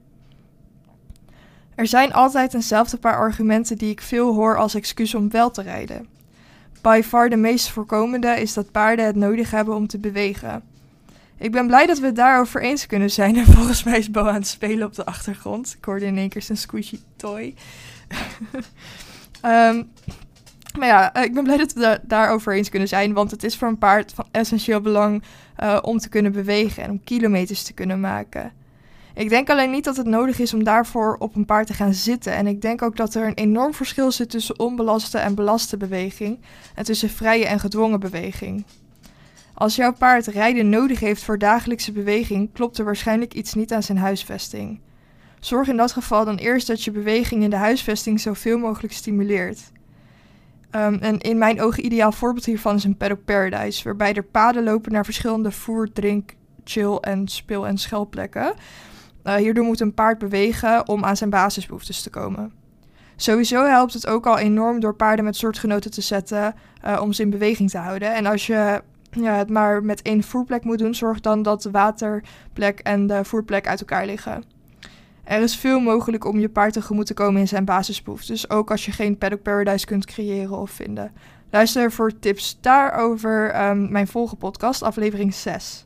Er 1.75 1.87
zijn 1.87 2.13
altijd 2.13 2.53
eenzelfde 2.53 2.97
paar 2.97 3.15
argumenten 3.15 3.77
die 3.77 3.91
ik 3.91 4.01
veel 4.01 4.33
hoor 4.33 4.57
als 4.57 4.75
excuus 4.75 5.15
om 5.15 5.29
wel 5.29 5.51
te 5.51 5.61
rijden. 5.61 6.07
By 6.81 7.01
far 7.05 7.29
de 7.29 7.35
meest 7.35 7.69
voorkomende 7.69 8.41
is 8.41 8.53
dat 8.53 8.71
paarden 8.71 9.05
het 9.05 9.15
nodig 9.15 9.51
hebben 9.51 9.75
om 9.75 9.87
te 9.87 9.99
bewegen. 9.99 10.63
Ik 11.37 11.51
ben 11.51 11.67
blij 11.67 11.85
dat 11.85 11.99
we 11.99 12.05
het 12.05 12.15
daarover 12.15 12.61
eens 12.61 12.85
kunnen 12.85 13.11
zijn. 13.11 13.35
En 13.35 13.45
volgens 13.57 13.83
mij 13.83 13.97
is 13.97 14.11
Bo 14.11 14.27
aan 14.27 14.33
het 14.33 14.47
spelen 14.47 14.87
op 14.87 14.95
de 14.95 15.05
achtergrond. 15.05 15.75
Ik 15.77 15.85
hoorde 15.85 16.05
in 16.05 16.17
één 16.17 16.29
keer 16.29 16.41
zijn 16.41 16.57
squishy 16.57 16.99
toy. 17.15 17.53
um, 19.45 19.89
maar 20.77 20.87
ja, 20.87 21.13
eh, 21.13 21.23
ik 21.23 21.33
ben 21.33 21.43
blij 21.43 21.57
dat 21.57 21.73
we 21.73 21.79
daar, 21.79 21.99
daarover 22.03 22.55
eens 22.55 22.69
kunnen 22.69 22.87
zijn. 22.87 23.13
Want 23.13 23.31
het 23.31 23.43
is 23.43 23.57
voor 23.57 23.67
een 23.67 23.77
paard 23.77 24.13
van 24.13 24.25
essentieel 24.31 24.81
belang 24.81 25.23
uh, 25.63 25.77
om 25.81 25.97
te 25.97 26.09
kunnen 26.09 26.31
bewegen 26.31 26.83
en 26.83 26.89
om 26.89 27.03
kilometers 27.03 27.63
te 27.63 27.73
kunnen 27.73 27.99
maken. 27.99 28.51
Ik 29.13 29.29
denk 29.29 29.49
alleen 29.49 29.71
niet 29.71 29.83
dat 29.83 29.97
het 29.97 30.05
nodig 30.05 30.39
is 30.39 30.53
om 30.53 30.63
daarvoor 30.63 31.15
op 31.19 31.35
een 31.35 31.45
paard 31.45 31.67
te 31.67 31.73
gaan 31.73 31.93
zitten. 31.93 32.33
En 32.33 32.47
ik 32.47 32.61
denk 32.61 32.81
ook 32.81 32.95
dat 32.95 33.15
er 33.15 33.27
een 33.27 33.33
enorm 33.33 33.73
verschil 33.73 34.11
zit 34.11 34.29
tussen 34.29 34.59
onbelaste 34.59 35.17
en 35.17 35.35
belaste 35.35 35.77
beweging. 35.77 36.39
En 36.75 36.83
tussen 36.83 37.09
vrije 37.09 37.45
en 37.45 37.59
gedwongen 37.59 37.99
beweging. 37.99 38.65
Als 39.53 39.75
jouw 39.75 39.93
paard 39.93 40.27
rijden 40.27 40.69
nodig 40.69 40.99
heeft 40.99 41.23
voor 41.23 41.37
dagelijkse 41.37 41.91
beweging, 41.91 42.53
klopt 42.53 42.77
er 42.77 42.85
waarschijnlijk 42.85 43.33
iets 43.33 43.53
niet 43.53 43.73
aan 43.73 43.83
zijn 43.83 43.97
huisvesting. 43.97 44.79
Zorg 45.39 45.67
in 45.67 45.77
dat 45.77 45.91
geval 45.91 46.25
dan 46.25 46.35
eerst 46.35 46.67
dat 46.67 46.83
je 46.83 46.91
beweging 46.91 47.43
in 47.43 47.49
de 47.49 47.55
huisvesting 47.55 48.19
zoveel 48.19 48.57
mogelijk 48.57 48.93
stimuleert. 48.93 49.71
Um, 50.71 50.95
en 50.95 51.17
in 51.17 51.37
mijn 51.37 51.61
ogen 51.61 51.85
ideaal 51.85 52.11
voorbeeld 52.11 52.45
hiervan 52.45 52.75
is 52.75 52.83
een 52.83 52.97
paddock 52.97 53.25
paradise, 53.25 53.83
waarbij 53.83 54.13
er 54.13 54.23
paden 54.23 54.63
lopen 54.63 54.91
naar 54.91 55.05
verschillende 55.05 55.51
voer, 55.51 55.91
drink, 55.91 56.33
chill 56.63 56.95
en 56.95 57.27
speel- 57.27 57.67
en 57.67 57.77
schelplekken. 57.77 58.53
Uh, 59.23 59.35
hierdoor 59.35 59.65
moet 59.65 59.79
een 59.79 59.93
paard 59.93 60.17
bewegen 60.17 60.87
om 60.87 61.05
aan 61.05 61.17
zijn 61.17 61.29
basisbehoeftes 61.29 62.01
te 62.01 62.09
komen. 62.09 62.53
Sowieso 63.15 63.65
helpt 63.65 63.93
het 63.93 64.07
ook 64.07 64.25
al 64.25 64.37
enorm 64.37 64.79
door 64.79 64.95
paarden 64.95 65.25
met 65.25 65.35
soortgenoten 65.35 65.91
te 65.91 66.01
zetten 66.01 66.55
uh, 66.85 66.99
om 67.01 67.13
ze 67.13 67.21
in 67.21 67.29
beweging 67.29 67.69
te 67.69 67.77
houden. 67.77 68.13
En 68.13 68.25
als 68.25 68.47
je 68.47 68.81
ja, 69.11 69.33
het 69.33 69.49
maar 69.49 69.83
met 69.83 70.01
één 70.01 70.23
voerplek 70.23 70.63
moet 70.63 70.77
doen, 70.77 70.95
zorg 70.95 71.19
dan 71.19 71.41
dat 71.41 71.61
de 71.61 71.71
waterplek 71.71 72.79
en 72.79 73.07
de 73.07 73.23
voerplek 73.23 73.67
uit 73.67 73.79
elkaar 73.79 74.05
liggen. 74.05 74.43
Er 75.27 75.41
is 75.41 75.55
veel 75.55 75.79
mogelijk 75.79 76.25
om 76.25 76.39
je 76.39 76.49
paard 76.49 76.73
tegemoet 76.73 77.05
te 77.05 77.13
komen 77.13 77.41
in 77.41 77.47
zijn 77.47 77.65
basisbehoeften, 77.65 78.33
dus 78.33 78.49
ook 78.49 78.71
als 78.71 78.85
je 78.85 78.91
geen 78.91 79.17
paddock 79.17 79.41
paradise 79.41 79.85
kunt 79.85 80.05
creëren 80.05 80.57
of 80.57 80.71
vinden. 80.71 81.11
Luister 81.51 81.91
voor 81.91 82.19
tips 82.19 82.57
daarover 82.61 83.67
um, 83.69 83.91
mijn 83.91 84.07
volgende 84.07 84.39
podcast, 84.39 84.81
aflevering 84.81 85.33
6. 85.33 85.85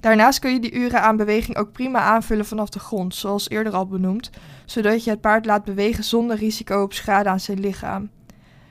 Daarnaast 0.00 0.38
kun 0.38 0.52
je 0.52 0.60
die 0.60 0.74
uren 0.74 1.02
aan 1.02 1.16
beweging 1.16 1.56
ook 1.56 1.72
prima 1.72 1.98
aanvullen 1.98 2.46
vanaf 2.46 2.68
de 2.68 2.78
grond, 2.78 3.14
zoals 3.14 3.48
eerder 3.48 3.72
al 3.72 3.86
benoemd, 3.86 4.30
zodat 4.64 5.04
je 5.04 5.10
het 5.10 5.20
paard 5.20 5.46
laat 5.46 5.64
bewegen 5.64 6.04
zonder 6.04 6.36
risico 6.36 6.82
op 6.82 6.92
schade 6.92 7.28
aan 7.28 7.40
zijn 7.40 7.60
lichaam. 7.60 8.10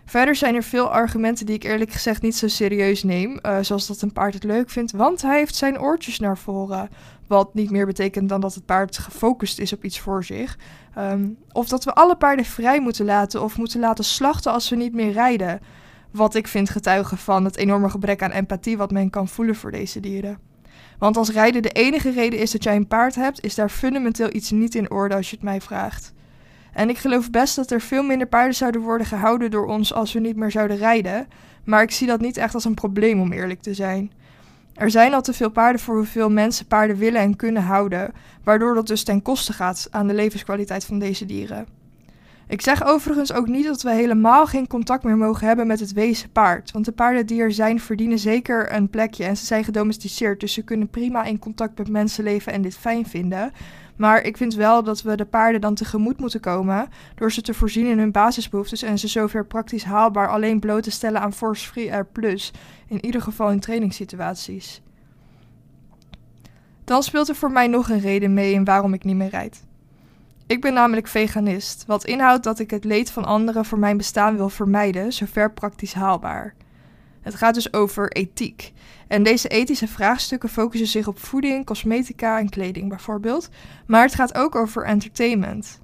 Verder 0.05 0.35
zijn 0.35 0.55
er 0.55 0.63
veel 0.63 0.89
argumenten 0.89 1.45
die 1.45 1.55
ik 1.55 1.63
eerlijk 1.63 1.91
gezegd 1.91 2.21
niet 2.21 2.35
zo 2.35 2.47
serieus 2.47 3.03
neem, 3.03 3.39
uh, 3.41 3.57
zoals 3.61 3.87
dat 3.87 4.01
een 4.01 4.13
paard 4.13 4.33
het 4.33 4.43
leuk 4.43 4.69
vindt, 4.69 4.91
want 4.91 5.21
hij 5.21 5.37
heeft 5.37 5.55
zijn 5.55 5.79
oortjes 5.79 6.19
naar 6.19 6.37
voren. 6.37 6.89
Wat 7.27 7.53
niet 7.53 7.69
meer 7.69 7.85
betekent 7.85 8.29
dan 8.29 8.41
dat 8.41 8.53
het 8.53 8.65
paard 8.65 8.97
gefocust 8.97 9.59
is 9.59 9.73
op 9.73 9.83
iets 9.83 9.99
voor 9.99 10.23
zich. 10.23 10.57
Um, 10.97 11.37
of 11.51 11.67
dat 11.67 11.83
we 11.83 11.93
alle 11.93 12.15
paarden 12.15 12.45
vrij 12.45 12.81
moeten 12.81 13.05
laten 13.05 13.43
of 13.43 13.57
moeten 13.57 13.79
laten 13.79 14.03
slachten 14.03 14.51
als 14.51 14.65
ze 14.65 14.75
niet 14.75 14.93
meer 14.93 15.11
rijden. 15.11 15.59
Wat 16.11 16.35
ik 16.35 16.47
vind 16.47 16.69
getuigen 16.69 17.17
van 17.17 17.45
het 17.45 17.57
enorme 17.57 17.89
gebrek 17.89 18.21
aan 18.21 18.31
empathie 18.31 18.77
wat 18.77 18.91
men 18.91 19.09
kan 19.09 19.27
voelen 19.27 19.55
voor 19.55 19.71
deze 19.71 19.99
dieren. 19.99 20.37
Want 20.97 21.17
als 21.17 21.29
rijden 21.29 21.61
de 21.61 21.69
enige 21.69 22.11
reden 22.11 22.39
is 22.39 22.51
dat 22.51 22.63
jij 22.63 22.75
een 22.75 22.87
paard 22.87 23.15
hebt, 23.15 23.43
is 23.43 23.55
daar 23.55 23.69
fundamenteel 23.69 24.33
iets 24.33 24.51
niet 24.51 24.75
in 24.75 24.91
orde 24.91 25.15
als 25.15 25.29
je 25.29 25.35
het 25.35 25.45
mij 25.45 25.61
vraagt. 25.61 26.13
En 26.73 26.89
ik 26.89 26.97
geloof 26.97 27.29
best 27.29 27.55
dat 27.55 27.71
er 27.71 27.81
veel 27.81 28.03
minder 28.03 28.27
paarden 28.27 28.55
zouden 28.55 28.81
worden 28.81 29.07
gehouden 29.07 29.51
door 29.51 29.65
ons 29.65 29.93
als 29.93 30.13
we 30.13 30.19
niet 30.19 30.35
meer 30.35 30.51
zouden 30.51 30.77
rijden. 30.77 31.27
Maar 31.63 31.81
ik 31.81 31.91
zie 31.91 32.07
dat 32.07 32.21
niet 32.21 32.37
echt 32.37 32.53
als 32.53 32.65
een 32.65 32.73
probleem 32.73 33.21
om 33.21 33.31
eerlijk 33.31 33.61
te 33.61 33.73
zijn. 33.73 34.11
Er 34.73 34.91
zijn 34.91 35.13
al 35.13 35.21
te 35.21 35.33
veel 35.33 35.49
paarden 35.49 35.81
voor 35.81 35.95
hoeveel 35.95 36.29
mensen 36.29 36.65
paarden 36.65 36.97
willen 36.97 37.21
en 37.21 37.35
kunnen 37.35 37.63
houden, 37.63 38.13
waardoor 38.43 38.75
dat 38.75 38.87
dus 38.87 39.03
ten 39.03 39.21
koste 39.21 39.53
gaat 39.53 39.87
aan 39.91 40.07
de 40.07 40.13
levenskwaliteit 40.13 40.85
van 40.85 40.99
deze 40.99 41.25
dieren. 41.25 41.65
Ik 42.47 42.61
zeg 42.61 42.85
overigens 42.85 43.33
ook 43.33 43.47
niet 43.47 43.65
dat 43.65 43.81
we 43.81 43.91
helemaal 43.91 44.45
geen 44.45 44.67
contact 44.67 45.03
meer 45.03 45.17
mogen 45.17 45.47
hebben 45.47 45.67
met 45.67 45.79
het 45.79 45.93
wezen 45.93 46.31
paard, 46.31 46.71
want 46.71 46.85
de 46.85 46.91
paarden 46.91 47.25
die 47.25 47.41
er 47.41 47.51
zijn 47.51 47.79
verdienen 47.79 48.19
zeker 48.19 48.73
een 48.73 48.89
plekje 48.89 49.23
en 49.23 49.37
ze 49.37 49.45
zijn 49.45 49.63
gedomesticeerd, 49.63 50.39
dus 50.39 50.53
ze 50.53 50.63
kunnen 50.63 50.89
prima 50.89 51.23
in 51.23 51.39
contact 51.39 51.77
met 51.77 51.89
mensen 51.89 52.23
leven 52.23 52.53
en 52.53 52.61
dit 52.61 52.77
fijn 52.77 53.05
vinden. 53.05 53.51
Maar 53.95 54.21
ik 54.21 54.37
vind 54.37 54.53
wel 54.53 54.83
dat 54.83 55.01
we 55.01 55.15
de 55.15 55.25
paarden 55.25 55.61
dan 55.61 55.75
tegemoet 55.75 56.19
moeten 56.19 56.39
komen 56.39 56.87
door 57.15 57.31
ze 57.31 57.41
te 57.41 57.53
voorzien 57.53 57.85
in 57.85 57.99
hun 57.99 58.11
basisbehoeftes 58.11 58.81
en 58.81 58.99
ze 58.99 59.07
zover 59.07 59.45
praktisch 59.45 59.83
haalbaar 59.83 60.29
alleen 60.29 60.59
bloot 60.59 60.83
te 60.83 60.91
stellen 60.91 61.21
aan 61.21 61.33
Force 61.33 61.67
Free 61.67 61.91
Air 61.91 62.05
Plus, 62.05 62.51
in 62.87 63.05
ieder 63.05 63.21
geval 63.21 63.51
in 63.51 63.59
trainingssituaties. 63.59 64.81
Dan 66.83 67.03
speelt 67.03 67.29
er 67.29 67.35
voor 67.35 67.51
mij 67.51 67.67
nog 67.67 67.89
een 67.89 67.99
reden 67.99 68.33
mee 68.33 68.53
in 68.53 68.63
waarom 68.63 68.93
ik 68.93 69.03
niet 69.03 69.15
meer 69.15 69.29
rijd. 69.29 69.63
Ik 70.47 70.61
ben 70.61 70.73
namelijk 70.73 71.07
veganist, 71.07 71.85
wat 71.85 72.05
inhoudt 72.05 72.43
dat 72.43 72.59
ik 72.59 72.71
het 72.71 72.83
leed 72.83 73.11
van 73.11 73.25
anderen 73.25 73.65
voor 73.65 73.79
mijn 73.79 73.97
bestaan 73.97 74.35
wil 74.35 74.49
vermijden, 74.49 75.13
zover 75.13 75.53
praktisch 75.53 75.93
haalbaar. 75.93 76.55
Het 77.23 77.35
gaat 77.35 77.53
dus 77.53 77.73
over 77.73 78.11
ethiek. 78.11 78.73
En 79.07 79.23
deze 79.23 79.47
ethische 79.47 79.87
vraagstukken 79.87 80.49
focussen 80.49 80.87
zich 80.87 81.07
op 81.07 81.19
voeding, 81.19 81.65
cosmetica 81.65 82.39
en 82.39 82.49
kleding 82.49 82.89
bijvoorbeeld. 82.89 83.49
Maar 83.87 84.03
het 84.03 84.15
gaat 84.15 84.35
ook 84.35 84.55
over 84.55 84.83
entertainment. 84.83 85.81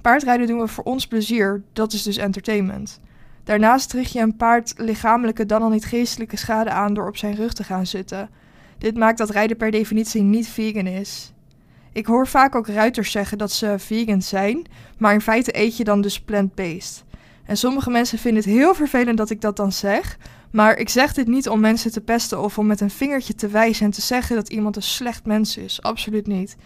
Paardrijden 0.00 0.46
doen 0.46 0.58
we 0.58 0.68
voor 0.68 0.84
ons 0.84 1.06
plezier, 1.06 1.62
dat 1.72 1.92
is 1.92 2.02
dus 2.02 2.16
entertainment. 2.16 3.00
Daarnaast 3.44 3.92
richt 3.92 4.12
je 4.12 4.20
een 4.20 4.36
paard 4.36 4.74
lichamelijke 4.76 5.46
dan 5.46 5.62
al 5.62 5.68
niet 5.68 5.84
geestelijke 5.84 6.36
schade 6.36 6.70
aan 6.70 6.94
door 6.94 7.08
op 7.08 7.16
zijn 7.16 7.34
rug 7.34 7.52
te 7.52 7.64
gaan 7.64 7.86
zitten. 7.86 8.30
Dit 8.78 8.96
maakt 8.96 9.18
dat 9.18 9.30
rijden 9.30 9.56
per 9.56 9.70
definitie 9.70 10.22
niet 10.22 10.48
vegan 10.48 10.86
is. 10.86 11.32
Ik 11.92 12.06
hoor 12.06 12.26
vaak 12.26 12.54
ook 12.54 12.66
ruiters 12.66 13.10
zeggen 13.10 13.38
dat 13.38 13.52
ze 13.52 13.74
vegan 13.78 14.22
zijn, 14.22 14.66
maar 14.98 15.12
in 15.12 15.20
feite 15.20 15.58
eet 15.58 15.76
je 15.76 15.84
dan 15.84 16.00
dus 16.00 16.20
plant-based. 16.20 17.04
En 17.44 17.56
sommige 17.56 17.90
mensen 17.90 18.18
vinden 18.18 18.42
het 18.42 18.52
heel 18.52 18.74
vervelend 18.74 19.18
dat 19.18 19.30
ik 19.30 19.40
dat 19.40 19.56
dan 19.56 19.72
zeg, 19.72 20.18
maar 20.50 20.76
ik 20.76 20.88
zeg 20.88 21.12
dit 21.12 21.26
niet 21.26 21.48
om 21.48 21.60
mensen 21.60 21.92
te 21.92 22.00
pesten 22.00 22.42
of 22.42 22.58
om 22.58 22.66
met 22.66 22.80
een 22.80 22.90
vingertje 22.90 23.34
te 23.34 23.48
wijzen 23.48 23.84
en 23.84 23.90
te 23.90 24.00
zeggen 24.00 24.36
dat 24.36 24.48
iemand 24.48 24.76
een 24.76 24.82
slecht 24.82 25.26
mens 25.26 25.56
is. 25.56 25.82
Absoluut 25.82 26.26
niet. 26.26 26.56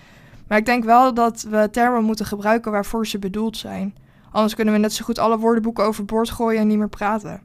Maar 0.46 0.58
ik 0.58 0.66
denk 0.66 0.84
wel 0.84 1.14
dat 1.14 1.42
we 1.42 1.68
termen 1.70 2.04
moeten 2.04 2.26
gebruiken 2.26 2.72
waarvoor 2.72 3.06
ze 3.06 3.18
bedoeld 3.18 3.56
zijn. 3.56 3.94
Anders 4.30 4.54
kunnen 4.54 4.74
we 4.74 4.80
net 4.80 4.92
zo 4.92 5.04
goed 5.04 5.18
alle 5.18 5.38
woordenboeken 5.38 5.84
overboord 5.84 6.30
gooien 6.30 6.60
en 6.60 6.66
niet 6.66 6.78
meer 6.78 6.88
praten. 6.88 7.40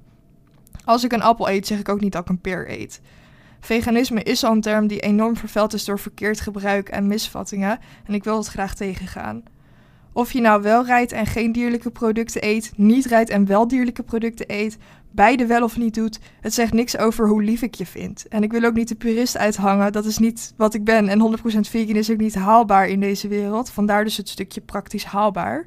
Als 0.85 1.03
ik 1.03 1.11
een 1.11 1.21
appel 1.21 1.49
eet, 1.49 1.67
zeg 1.67 1.79
ik 1.79 1.89
ook 1.89 2.01
niet 2.01 2.11
dat 2.11 2.21
ik 2.21 2.29
een 2.29 2.41
peer 2.41 2.71
eet. 2.71 3.01
Veganisme 3.59 4.23
is 4.23 4.43
al 4.43 4.51
een 4.51 4.61
term 4.61 4.87
die 4.87 4.99
enorm 4.99 5.37
vervuild 5.37 5.73
is 5.73 5.85
door 5.85 5.99
verkeerd 5.99 6.41
gebruik 6.41 6.89
en 6.89 7.07
misvattingen 7.07 7.79
en 8.05 8.13
ik 8.13 8.23
wil 8.23 8.37
het 8.37 8.47
graag 8.47 8.75
tegengaan. 8.75 9.43
Of 10.17 10.31
je 10.31 10.41
nou 10.41 10.61
wel 10.61 10.85
rijdt 10.85 11.11
en 11.11 11.25
geen 11.25 11.51
dierlijke 11.51 11.89
producten 11.89 12.45
eet, 12.45 12.71
niet 12.75 13.05
rijdt 13.05 13.29
en 13.29 13.45
wel 13.45 13.67
dierlijke 13.67 14.03
producten 14.03 14.45
eet, 14.49 14.77
beide 15.11 15.45
wel 15.45 15.63
of 15.63 15.77
niet 15.77 15.93
doet, 15.93 16.19
het 16.41 16.53
zegt 16.53 16.73
niks 16.73 16.97
over 16.97 17.27
hoe 17.27 17.43
lief 17.43 17.61
ik 17.61 17.75
je 17.75 17.85
vind. 17.85 18.27
En 18.27 18.43
ik 18.43 18.51
wil 18.51 18.63
ook 18.63 18.73
niet 18.73 18.87
de 18.87 18.95
purist 18.95 19.37
uithangen, 19.37 19.91
dat 19.91 20.05
is 20.05 20.17
niet 20.17 20.53
wat 20.55 20.73
ik 20.73 20.83
ben. 20.83 21.07
En 21.07 21.37
100% 21.37 21.59
vegan 21.59 21.95
is 21.95 22.11
ook 22.11 22.17
niet 22.17 22.35
haalbaar 22.35 22.87
in 22.87 22.99
deze 22.99 23.27
wereld, 23.27 23.69
vandaar 23.69 24.03
dus 24.03 24.17
het 24.17 24.29
stukje 24.29 24.61
praktisch 24.61 25.05
haalbaar. 25.05 25.65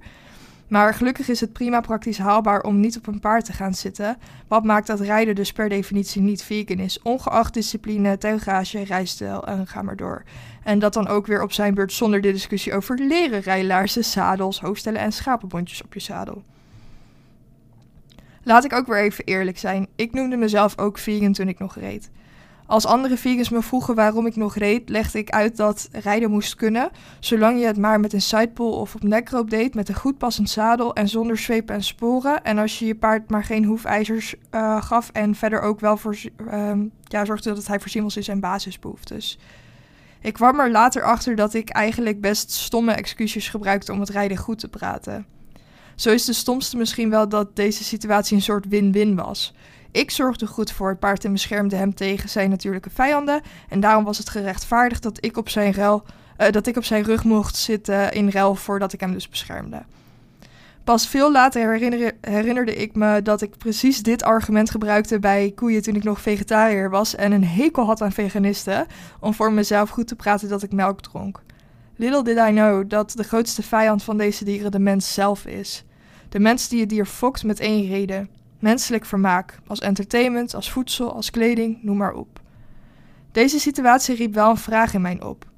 Maar 0.70 0.94
gelukkig 0.94 1.28
is 1.28 1.40
het 1.40 1.52
prima 1.52 1.80
praktisch 1.80 2.18
haalbaar 2.18 2.62
om 2.62 2.80
niet 2.80 2.96
op 2.96 3.06
een 3.06 3.20
paard 3.20 3.44
te 3.44 3.52
gaan 3.52 3.74
zitten. 3.74 4.16
Wat 4.48 4.64
maakt 4.64 4.86
dat 4.86 5.00
rijden 5.00 5.34
dus 5.34 5.52
per 5.52 5.68
definitie 5.68 6.22
niet 6.22 6.42
vegan 6.42 6.78
is, 6.78 7.02
ongeacht 7.02 7.54
discipline, 7.54 8.18
tuigage, 8.18 8.82
rijstijl 8.82 9.46
en 9.46 9.66
ga 9.66 9.82
maar 9.82 9.96
door. 9.96 10.22
En 10.62 10.78
dat 10.78 10.92
dan 10.92 11.08
ook 11.08 11.26
weer 11.26 11.42
op 11.42 11.52
zijn 11.52 11.74
beurt 11.74 11.92
zonder 11.92 12.20
de 12.20 12.32
discussie 12.32 12.74
over 12.74 12.98
leren 12.98 13.40
rijlaarzen, 13.40 14.04
zadels, 14.04 14.60
hoofdstellen 14.60 15.00
en 15.00 15.12
schapenbondjes 15.12 15.82
op 15.82 15.94
je 15.94 16.00
zadel. 16.00 16.42
Laat 18.42 18.64
ik 18.64 18.72
ook 18.72 18.86
weer 18.86 19.00
even 19.00 19.24
eerlijk 19.24 19.58
zijn. 19.58 19.86
Ik 19.96 20.12
noemde 20.12 20.36
mezelf 20.36 20.78
ook 20.78 20.98
vegan 20.98 21.32
toen 21.32 21.48
ik 21.48 21.58
nog 21.58 21.74
reed. 21.74 22.10
Als 22.70 22.86
andere 22.86 23.16
vegans 23.16 23.48
me 23.48 23.62
vroegen 23.62 23.94
waarom 23.94 24.26
ik 24.26 24.36
nog 24.36 24.56
reed, 24.56 24.88
legde 24.88 25.18
ik 25.18 25.30
uit 25.30 25.56
dat 25.56 25.88
rijden 25.92 26.30
moest 26.30 26.54
kunnen, 26.54 26.90
zolang 27.20 27.60
je 27.60 27.66
het 27.66 27.76
maar 27.76 28.00
met 28.00 28.12
een 28.12 28.22
sidepull 28.22 28.72
of 28.72 28.94
op 28.94 29.02
nekroop 29.02 29.50
deed 29.50 29.74
met 29.74 29.88
een 29.88 29.94
goed 29.94 30.18
passend 30.18 30.50
zadel 30.50 30.94
en 30.94 31.08
zonder 31.08 31.38
zweepen 31.38 31.74
en 31.74 31.82
sporen. 31.82 32.44
En 32.44 32.58
als 32.58 32.78
je 32.78 32.86
je 32.86 32.94
paard 32.94 33.30
maar 33.30 33.44
geen 33.44 33.64
hoefijzers 33.64 34.34
uh, 34.50 34.82
gaf 34.82 35.10
en 35.12 35.34
verder 35.34 35.60
ook 35.60 35.80
wel 35.80 35.96
voor, 35.96 36.16
uh, 36.52 36.72
ja, 37.02 37.24
zorgde 37.24 37.54
dat 37.54 37.66
hij 37.66 37.80
voorzien 37.80 38.02
was 38.02 38.16
in 38.16 38.24
zijn 38.24 38.40
basisbehoeftes. 38.40 39.38
Ik 40.20 40.32
kwam 40.32 40.60
er 40.60 40.70
later 40.70 41.02
achter 41.02 41.36
dat 41.36 41.54
ik 41.54 41.68
eigenlijk 41.70 42.20
best 42.20 42.50
stomme 42.50 42.92
excuses 42.92 43.48
gebruikte 43.48 43.92
om 43.92 44.00
het 44.00 44.08
rijden 44.08 44.36
goed 44.36 44.58
te 44.58 44.68
praten. 44.68 45.26
Zo 45.94 46.10
is 46.10 46.24
de 46.24 46.32
stomste 46.32 46.76
misschien 46.76 47.10
wel 47.10 47.28
dat 47.28 47.56
deze 47.56 47.84
situatie 47.84 48.36
een 48.36 48.42
soort 48.42 48.68
win-win 48.68 49.14
was. 49.14 49.54
Ik 49.92 50.11
zorgde 50.11 50.47
goed 50.47 50.73
voor 50.73 50.88
het 50.88 50.99
paard 50.99 51.25
en 51.25 51.32
beschermde 51.32 51.76
hem 51.76 51.94
tegen 51.94 52.28
zijn 52.28 52.50
natuurlijke 52.50 52.90
vijanden. 52.90 53.40
En 53.68 53.80
daarom 53.80 54.04
was 54.04 54.18
het 54.18 54.28
gerechtvaardigd 54.28 55.02
dat 55.02 55.25
ik 55.25 55.37
op 55.37 55.49
zijn, 55.49 55.75
uh, 55.78 56.00
dat 56.50 56.66
ik 56.66 56.76
op 56.76 56.85
zijn 56.85 57.02
rug 57.02 57.25
mocht 57.25 57.56
zitten 57.56 58.12
in 58.12 58.30
ruil 58.30 58.54
voordat 58.54 58.92
ik 58.92 59.00
hem 59.00 59.12
dus 59.12 59.28
beschermde. 59.28 59.82
Pas 60.85 61.09
veel 61.09 61.32
later 61.32 61.73
herinnerde 62.20 62.75
ik 62.75 62.94
me 62.94 63.23
dat 63.23 63.42
ik 63.42 63.59
precies 63.59 64.02
dit 64.02 64.23
argument 64.23 64.70
gebruikte 64.70 65.18
bij 65.18 65.52
koeien 65.54 65.82
toen 65.82 65.94
ik 65.94 66.04
nog 66.04 66.20
vegetariër 66.20 66.90
was 66.90 67.14
en 67.14 67.32
een 67.32 67.44
hekel 67.44 67.85
had 67.85 68.02
aan 68.02 68.12
veganisten, 68.12 68.87
om 69.20 69.35
voor 69.35 69.52
mezelf 69.52 69.90
goed 69.90 70.06
te 70.06 70.16
praten 70.16 70.49
dat 70.49 70.62
ik 70.62 70.73
melk 70.73 71.00
dronk. 71.00 71.42
Little 71.97 72.23
did 72.23 72.37
I 72.37 72.50
know 72.50 72.90
dat 72.90 73.12
de 73.16 73.23
grootste 73.23 73.62
vijand 73.62 74.02
van 74.02 74.16
deze 74.16 74.44
dieren 74.44 74.70
de 74.70 74.78
mens 74.78 75.14
zelf 75.14 75.47
is. 75.47 75.85
De 76.28 76.38
mens 76.38 76.68
die 76.68 76.80
het 76.80 76.88
dier 76.88 77.06
fokt 77.06 77.44
met 77.44 77.61
één 77.61 77.88
reden: 77.88 78.28
menselijk 78.61 79.05
vermaak, 79.05 79.59
als 79.67 79.81
entertainment, 79.81 80.55
als 80.55 80.71
voedsel, 80.71 81.12
als 81.12 81.31
kleding, 81.31 81.79
noem 81.83 81.97
maar 81.97 82.12
op. 82.12 82.40
Deze 83.33 83.59
situatie 83.59 84.14
riep 84.14 84.35
wel 84.35 84.50
een 84.50 84.57
vraag 84.57 84.95
in 84.95 85.00
mij 85.00 85.23
op. 85.23 85.49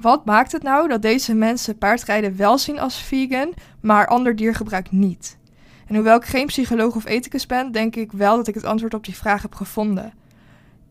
Wat 0.00 0.24
maakt 0.24 0.52
het 0.52 0.62
nou 0.62 0.88
dat 0.88 1.02
deze 1.02 1.34
mensen 1.34 1.78
paardrijden 1.78 2.36
wel 2.36 2.58
zien 2.58 2.78
als 2.78 3.02
vegan, 3.02 3.54
maar 3.80 4.06
ander 4.06 4.36
diergebruik 4.36 4.90
niet? 4.90 5.38
En 5.86 5.94
hoewel 5.94 6.16
ik 6.16 6.24
geen 6.24 6.46
psycholoog 6.46 6.96
of 6.96 7.06
ethicus 7.06 7.46
ben, 7.46 7.72
denk 7.72 7.96
ik 7.96 8.12
wel 8.12 8.36
dat 8.36 8.48
ik 8.48 8.54
het 8.54 8.64
antwoord 8.64 8.94
op 8.94 9.04
die 9.04 9.16
vraag 9.16 9.42
heb 9.42 9.54
gevonden. 9.54 10.12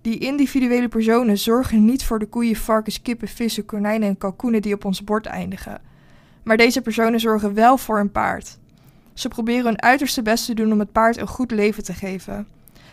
Die 0.02 0.18
individuele 0.18 0.88
personen 0.88 1.38
zorgen 1.38 1.86
niet 1.86 2.04
voor 2.04 2.20
de 2.20 2.26
koeien, 2.26 2.56
varkens, 2.56 3.02
kippen, 3.02 3.28
vissen, 3.28 3.66
konijnen 3.66 4.08
en 4.08 4.18
kalkoenen 4.18 4.62
die 4.62 4.74
op 4.74 4.86
ons 4.86 5.04
bord 5.04 5.26
eindigen. 5.26 5.82
Maar 6.44 6.58
deze 6.58 6.82
personen 6.82 7.20
zorgen 7.20 7.54
wel 7.54 7.78
voor 7.78 8.00
een 8.00 8.12
paard. 8.12 8.60
Ze 9.20 9.28
proberen 9.28 9.66
hun 9.66 9.82
uiterste 9.82 10.22
best 10.22 10.46
te 10.46 10.54
doen 10.54 10.72
om 10.72 10.80
het 10.80 10.92
paard 10.92 11.18
een 11.18 11.28
goed 11.28 11.52
leven 11.52 11.84
te 11.84 11.94
geven. 11.94 12.48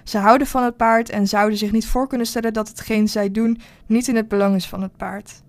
Ze 0.05 0.19
houden 0.19 0.47
van 0.47 0.63
het 0.63 0.77
paard 0.77 1.09
en 1.11 1.27
zouden 1.27 1.59
zich 1.59 1.73
niet 1.73 1.87
voor 1.87 2.09
kunnen 2.09 2.27
stellen 2.27 2.53
dat 2.53 2.69
hetgeen 2.69 3.09
zij 3.09 3.31
doen 3.31 3.61
niet 3.87 4.09
in 4.09 4.17
het 4.17 4.29
belang 4.29 4.55
is 4.55 4.69
van 4.69 4.83
het 4.83 4.97
paard. 4.97 5.43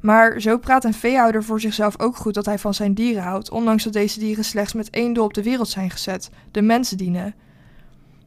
Maar 0.00 0.40
zo 0.40 0.58
praat 0.58 0.84
een 0.84 0.94
veehouder 0.94 1.44
voor 1.44 1.60
zichzelf 1.60 2.00
ook 2.00 2.16
goed 2.16 2.34
dat 2.34 2.46
hij 2.46 2.58
van 2.58 2.74
zijn 2.74 2.94
dieren 2.94 3.22
houdt, 3.22 3.50
ondanks 3.50 3.84
dat 3.84 3.92
deze 3.92 4.18
dieren 4.18 4.44
slechts 4.44 4.72
met 4.72 4.90
één 4.90 5.12
doel 5.12 5.24
op 5.24 5.34
de 5.34 5.42
wereld 5.42 5.68
zijn 5.68 5.90
gezet: 5.90 6.30
de 6.50 6.62
mensen 6.62 6.96
dienen. 6.96 7.34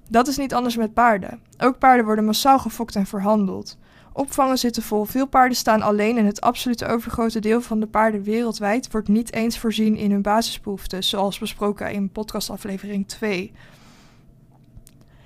Dat 0.10 0.28
is 0.28 0.38
niet 0.38 0.54
anders 0.54 0.76
met 0.76 0.94
paarden. 0.94 1.40
Ook 1.58 1.78
paarden 1.78 2.06
worden 2.06 2.26
massaal 2.26 2.60
gefokt 2.60 2.96
en 2.96 3.06
verhandeld. 3.06 3.78
Opvangen 4.14 4.58
zitten 4.58 4.84
vol. 4.84 5.06
Veel 5.06 5.28
paarden 5.28 5.58
staan 5.58 5.82
alleen 5.82 6.18
en 6.18 6.26
het 6.26 6.42
absolute 6.42 6.86
overgrote 6.86 7.40
deel 7.40 7.62
van 7.62 7.80
de 7.80 7.88
paarden 7.88 8.24
wereldwijd 8.24 8.92
wordt 8.92 9.08
niet 9.08 9.34
eens 9.34 9.58
voorzien 9.60 9.96
in 9.96 10.12
hun 10.12 10.22
basisbehoeften, 10.22 11.04
zoals 11.04 11.40
besproken 11.40 11.92
in 11.92 12.12
podcastaflevering 12.12 13.08
2. 13.08 13.52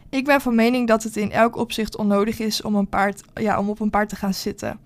Ik 0.09 0.25
ben 0.25 0.41
van 0.41 0.55
mening 0.55 0.87
dat 0.87 1.03
het 1.03 1.17
in 1.17 1.31
elk 1.31 1.55
opzicht 1.55 1.97
onnodig 1.97 2.39
is 2.39 2.61
om, 2.61 2.75
een 2.75 2.89
paard, 2.89 3.21
ja, 3.33 3.59
om 3.59 3.69
op 3.69 3.79
een 3.79 3.89
paard 3.89 4.09
te 4.09 4.15
gaan 4.15 4.33
zitten. 4.33 4.79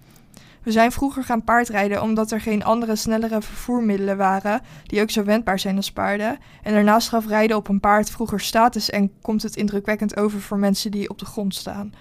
We 0.63 0.71
zijn 0.71 0.91
vroeger 0.91 1.23
gaan 1.23 1.43
paardrijden 1.43 2.01
omdat 2.01 2.31
er 2.31 2.41
geen 2.41 2.63
andere 2.63 2.95
snellere 2.95 3.41
vervoermiddelen 3.41 4.17
waren 4.17 4.61
die 4.83 5.01
ook 5.01 5.09
zo 5.09 5.23
wendbaar 5.23 5.59
zijn 5.59 5.75
als 5.75 5.91
paarden. 5.91 6.37
En 6.63 6.73
daarnaast 6.73 7.09
gaf 7.09 7.27
rijden 7.27 7.57
op 7.57 7.67
een 7.67 7.79
paard 7.79 8.09
vroeger 8.09 8.39
status 8.39 8.89
en 8.89 9.11
komt 9.21 9.43
het 9.43 9.55
indrukwekkend 9.55 10.17
over 10.17 10.41
voor 10.41 10.57
mensen 10.57 10.91
die 10.91 11.09
op 11.09 11.19
de 11.19 11.25
grond 11.25 11.55
staan. 11.55 11.93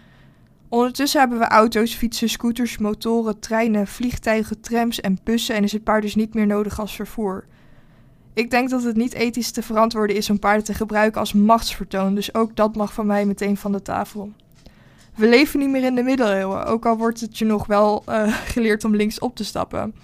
Ondertussen 0.77 1.21
hebben 1.21 1.39
we 1.39 1.45
auto's, 1.45 1.95
fietsen, 1.95 2.29
scooters, 2.29 2.79
motoren, 2.79 3.39
treinen, 3.39 3.87
vliegtuigen, 3.87 4.61
trams 4.61 5.01
en 5.01 5.19
bussen 5.25 5.55
en 5.55 5.63
is 5.63 5.73
het 5.73 5.85
paard 5.85 6.03
dus 6.03 6.15
niet 6.15 6.35
meer 6.35 6.47
nodig 6.47 6.81
als 6.81 6.95
vervoer. 6.95 7.45
Ik 8.35 8.51
denk 8.51 8.71
dat 8.71 8.83
het 8.83 8.97
niet 8.97 9.13
ethisch 9.13 9.51
te 9.51 9.63
verantwoorden 9.63 10.17
is 10.17 10.31
om 10.31 10.39
paarden 10.39 10.65
te 10.65 10.75
gebruiken 10.75 11.21
als 11.21 11.33
machtsvertoon, 11.33 12.15
dus 12.15 12.35
ook 12.35 12.57
dat 12.57 12.77
mag 12.77 12.93
van 12.93 13.07
mij 13.07 13.25
meteen 13.25 13.57
van 13.57 13.73
de 13.73 13.83
tafel. 13.83 14.33
We 15.15 15.29
leven 15.29 15.59
niet 15.59 15.69
meer 15.69 15.85
in 15.85 15.95
de 15.95 16.03
middeleeuwen, 16.03 16.67
ook 16.67 16.87
al 16.87 16.97
wordt 16.97 17.21
het 17.21 17.39
je 17.39 17.45
nog 17.45 17.67
wel 17.67 18.03
uh, 18.09 18.37
geleerd 18.53 18.85
om 18.85 18.97
links 18.97 19.19
op 19.19 19.37
te 19.37 19.45
stappen. 19.45 19.95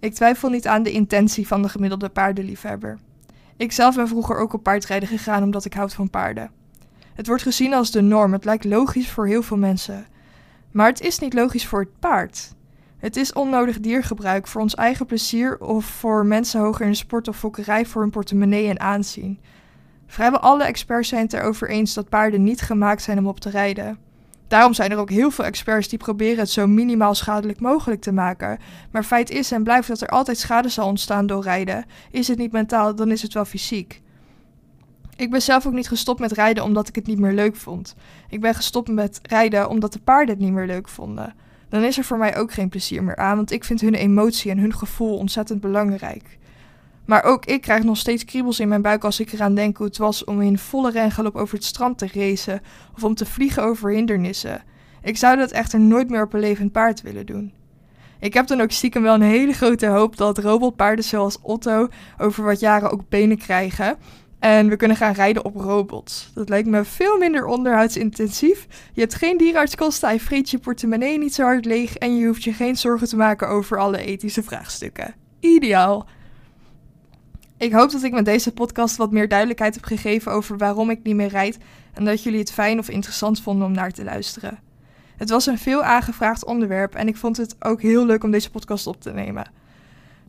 Ik 0.00 0.14
twijfel 0.14 0.48
niet 0.48 0.66
aan 0.66 0.82
de 0.82 0.92
intentie 0.92 1.46
van 1.46 1.62
de 1.62 1.68
gemiddelde 1.68 2.08
paardenliefhebber. 2.08 2.98
Ik 3.56 3.72
zelf 3.72 3.94
ben 3.94 4.08
vroeger 4.08 4.36
ook 4.36 4.52
op 4.52 4.62
paardrijden 4.62 5.08
gegaan 5.08 5.42
omdat 5.42 5.64
ik 5.64 5.74
houd 5.74 5.94
van 5.94 6.10
paarden. 6.10 6.57
Het 7.18 7.26
wordt 7.26 7.42
gezien 7.42 7.74
als 7.74 7.90
de 7.90 8.00
norm, 8.00 8.32
het 8.32 8.44
lijkt 8.44 8.64
logisch 8.64 9.10
voor 9.10 9.26
heel 9.26 9.42
veel 9.42 9.56
mensen. 9.56 10.06
Maar 10.70 10.86
het 10.86 11.00
is 11.00 11.18
niet 11.18 11.34
logisch 11.34 11.66
voor 11.66 11.80
het 11.80 11.98
paard. 11.98 12.54
Het 12.98 13.16
is 13.16 13.32
onnodig 13.32 13.80
diergebruik 13.80 14.46
voor 14.46 14.60
ons 14.60 14.74
eigen 14.74 15.06
plezier 15.06 15.58
of 15.60 15.84
voor 15.84 16.26
mensen 16.26 16.60
hoger 16.60 16.84
in 16.84 16.90
de 16.90 16.96
sport 16.96 17.28
of 17.28 17.36
fokkerij 17.36 17.86
voor 17.86 18.02
hun 18.02 18.10
portemonnee 18.10 18.68
en 18.68 18.80
aanzien. 18.80 19.38
Vrijwel 20.06 20.40
alle 20.40 20.64
experts 20.64 21.08
zijn 21.08 21.22
het 21.22 21.32
erover 21.32 21.68
eens 21.68 21.94
dat 21.94 22.08
paarden 22.08 22.42
niet 22.42 22.60
gemaakt 22.60 23.02
zijn 23.02 23.18
om 23.18 23.26
op 23.26 23.40
te 23.40 23.50
rijden. 23.50 23.98
Daarom 24.48 24.74
zijn 24.74 24.90
er 24.90 24.98
ook 24.98 25.10
heel 25.10 25.30
veel 25.30 25.44
experts 25.44 25.88
die 25.88 25.98
proberen 25.98 26.38
het 26.38 26.50
zo 26.50 26.66
minimaal 26.66 27.14
schadelijk 27.14 27.60
mogelijk 27.60 28.00
te 28.00 28.12
maken. 28.12 28.58
Maar 28.90 29.04
feit 29.04 29.30
is 29.30 29.52
en 29.52 29.62
blijft 29.62 29.88
dat 29.88 30.00
er 30.00 30.08
altijd 30.08 30.38
schade 30.38 30.68
zal 30.68 30.86
ontstaan 30.86 31.26
door 31.26 31.42
rijden. 31.42 31.84
Is 32.10 32.28
het 32.28 32.38
niet 32.38 32.52
mentaal, 32.52 32.94
dan 32.94 33.10
is 33.10 33.22
het 33.22 33.34
wel 33.34 33.44
fysiek. 33.44 34.02
Ik 35.18 35.30
ben 35.30 35.42
zelf 35.42 35.66
ook 35.66 35.72
niet 35.72 35.88
gestopt 35.88 36.20
met 36.20 36.32
rijden 36.32 36.64
omdat 36.64 36.88
ik 36.88 36.94
het 36.94 37.06
niet 37.06 37.18
meer 37.18 37.32
leuk 37.32 37.56
vond. 37.56 37.94
Ik 38.28 38.40
ben 38.40 38.54
gestopt 38.54 38.88
met 38.88 39.20
rijden 39.22 39.68
omdat 39.68 39.92
de 39.92 39.98
paarden 39.98 40.34
het 40.34 40.44
niet 40.44 40.52
meer 40.52 40.66
leuk 40.66 40.88
vonden. 40.88 41.34
Dan 41.68 41.82
is 41.82 41.98
er 41.98 42.04
voor 42.04 42.18
mij 42.18 42.36
ook 42.36 42.52
geen 42.52 42.68
plezier 42.68 43.04
meer 43.04 43.16
aan, 43.16 43.36
want 43.36 43.50
ik 43.50 43.64
vind 43.64 43.80
hun 43.80 43.94
emotie 43.94 44.50
en 44.50 44.58
hun 44.58 44.74
gevoel 44.74 45.16
ontzettend 45.16 45.60
belangrijk. 45.60 46.38
Maar 47.04 47.24
ook 47.24 47.44
ik 47.44 47.60
krijg 47.60 47.82
nog 47.82 47.96
steeds 47.96 48.24
kriebels 48.24 48.60
in 48.60 48.68
mijn 48.68 48.82
buik 48.82 49.04
als 49.04 49.20
ik 49.20 49.32
eraan 49.32 49.54
denk 49.54 49.76
hoe 49.76 49.86
het 49.86 49.96
was 49.96 50.24
om 50.24 50.40
in 50.40 50.58
volle 50.58 50.90
rengalop 50.90 51.36
over 51.36 51.54
het 51.54 51.64
strand 51.64 51.98
te 51.98 52.08
racen 52.12 52.60
of 52.96 53.04
om 53.04 53.14
te 53.14 53.26
vliegen 53.26 53.62
over 53.62 53.90
hindernissen. 53.90 54.62
Ik 55.02 55.16
zou 55.16 55.36
dat 55.36 55.50
echter 55.50 55.80
nooit 55.80 56.10
meer 56.10 56.22
op 56.22 56.32
een 56.32 56.40
levend 56.40 56.72
paard 56.72 57.02
willen 57.02 57.26
doen. 57.26 57.52
Ik 58.20 58.34
heb 58.34 58.46
dan 58.46 58.60
ook 58.60 58.70
stiekem 58.70 59.02
wel 59.02 59.14
een 59.14 59.22
hele 59.22 59.52
grote 59.52 59.86
hoop 59.86 60.16
dat 60.16 60.38
robotpaarden 60.38 61.04
zoals 61.04 61.38
Otto 61.42 61.88
over 62.18 62.44
wat 62.44 62.60
jaren 62.60 62.90
ook 62.90 63.08
benen 63.08 63.38
krijgen 63.38 63.96
en 64.38 64.68
we 64.68 64.76
kunnen 64.76 64.96
gaan 64.96 65.12
rijden 65.12 65.44
op 65.44 65.56
robots. 65.56 66.30
Dat 66.34 66.48
lijkt 66.48 66.68
me 66.68 66.84
veel 66.84 67.18
minder 67.18 67.46
onderhoudsintensief. 67.46 68.66
Je 68.92 69.00
hebt 69.00 69.14
geen 69.14 69.36
dierenartskosten, 69.36 70.08
hij 70.08 70.20
vreet 70.20 70.50
je 70.50 70.58
portemonnee 70.58 71.18
niet 71.18 71.34
zo 71.34 71.42
hard 71.42 71.64
leeg 71.64 71.96
en 71.96 72.16
je 72.16 72.26
hoeft 72.26 72.44
je 72.44 72.52
geen 72.52 72.76
zorgen 72.76 73.08
te 73.08 73.16
maken 73.16 73.48
over 73.48 73.78
alle 73.78 73.98
ethische 73.98 74.42
vraagstukken. 74.42 75.14
Ideaal. 75.40 76.06
Ik 77.56 77.72
hoop 77.72 77.90
dat 77.90 78.02
ik 78.02 78.12
met 78.12 78.24
deze 78.24 78.52
podcast 78.52 78.96
wat 78.96 79.12
meer 79.12 79.28
duidelijkheid 79.28 79.74
heb 79.74 79.84
gegeven 79.84 80.32
over 80.32 80.58
waarom 80.58 80.90
ik 80.90 81.02
niet 81.02 81.16
meer 81.16 81.28
rijd 81.28 81.58
en 81.92 82.04
dat 82.04 82.22
jullie 82.22 82.38
het 82.38 82.52
fijn 82.52 82.78
of 82.78 82.88
interessant 82.88 83.42
vonden 83.42 83.66
om 83.66 83.72
naar 83.72 83.92
te 83.92 84.04
luisteren. 84.04 84.58
Het 85.16 85.30
was 85.30 85.46
een 85.46 85.58
veel 85.58 85.82
aangevraagd 85.82 86.44
onderwerp 86.44 86.94
en 86.94 87.08
ik 87.08 87.16
vond 87.16 87.36
het 87.36 87.56
ook 87.58 87.82
heel 87.82 88.06
leuk 88.06 88.24
om 88.24 88.30
deze 88.30 88.50
podcast 88.50 88.86
op 88.86 89.00
te 89.00 89.12
nemen. 89.12 89.50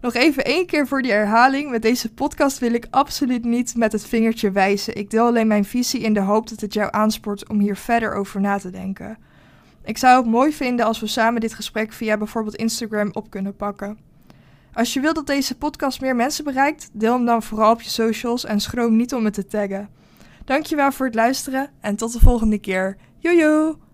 Nog 0.02 0.14
even 0.14 0.46
één 0.46 0.66
keer 0.66 0.88
voor 0.88 1.02
die 1.02 1.12
herhaling. 1.12 1.70
Met 1.70 1.82
deze 1.82 2.14
podcast 2.14 2.60
wil 2.60 2.74
ik 2.74 2.88
absoluut 2.90 3.46
niet 3.46 3.76
met 3.76 3.92
het 3.92 4.06
vingertje 4.06 4.52
wijzen. 4.52 4.96
Ik 4.96 5.10
deel 5.10 5.26
alleen 5.26 5.48
mijn 5.48 5.66
visie 5.66 6.00
in 6.00 6.14
de 6.14 6.22
hoop 6.22 6.50
dat 6.50 6.62
het 6.62 6.74
jou 6.74 6.88
aanspoort 6.92 7.50
om 7.50 7.60
hier 7.60 7.76
verder 7.76 8.14
over 8.14 8.42
na 8.42 8.58
te 8.58 8.70
denken. 8.70 9.18
Ik 9.84 9.98
zou 9.98 10.18
het 10.18 10.32
mooi 10.32 10.54
vinden 10.54 10.86
als 10.86 11.00
we 11.00 11.08
samen 11.08 11.42
dit 11.42 11.54
gesprek 11.54 11.94
via 11.94 12.18
bijvoorbeeld 12.18 12.56
Instagram 12.56 13.10
op 13.14 13.30
kunnen 13.30 13.56
pakken. 13.56 13.98
Als 14.74 14.94
je 14.94 15.00
wilt 15.00 15.16
dat 15.16 15.28
deze 15.28 15.58
podcast 15.58 16.02
meer 16.02 16.16
mensen 16.16 16.44
bereikt, 16.44 16.90
deel 16.94 17.14
hem 17.14 17.26
dan 17.26 17.44
vooral 17.44 17.72
op 17.72 17.82
je 17.82 17.90
socials 17.90 18.46
en 18.46 18.60
schroom 18.60 18.96
niet 18.96 19.14
om 19.14 19.24
me 19.24 19.32
te 19.32 19.46
taggen. 19.46 19.90
Dankjewel 20.46 20.92
voor 20.92 21.06
het 21.06 21.16
luisteren 21.16 21.70
en 21.82 21.96
tot 21.96 22.14
de 22.14 22.20
volgende 22.20 22.60
keer. 22.60 22.98
Jojo! 23.18 23.89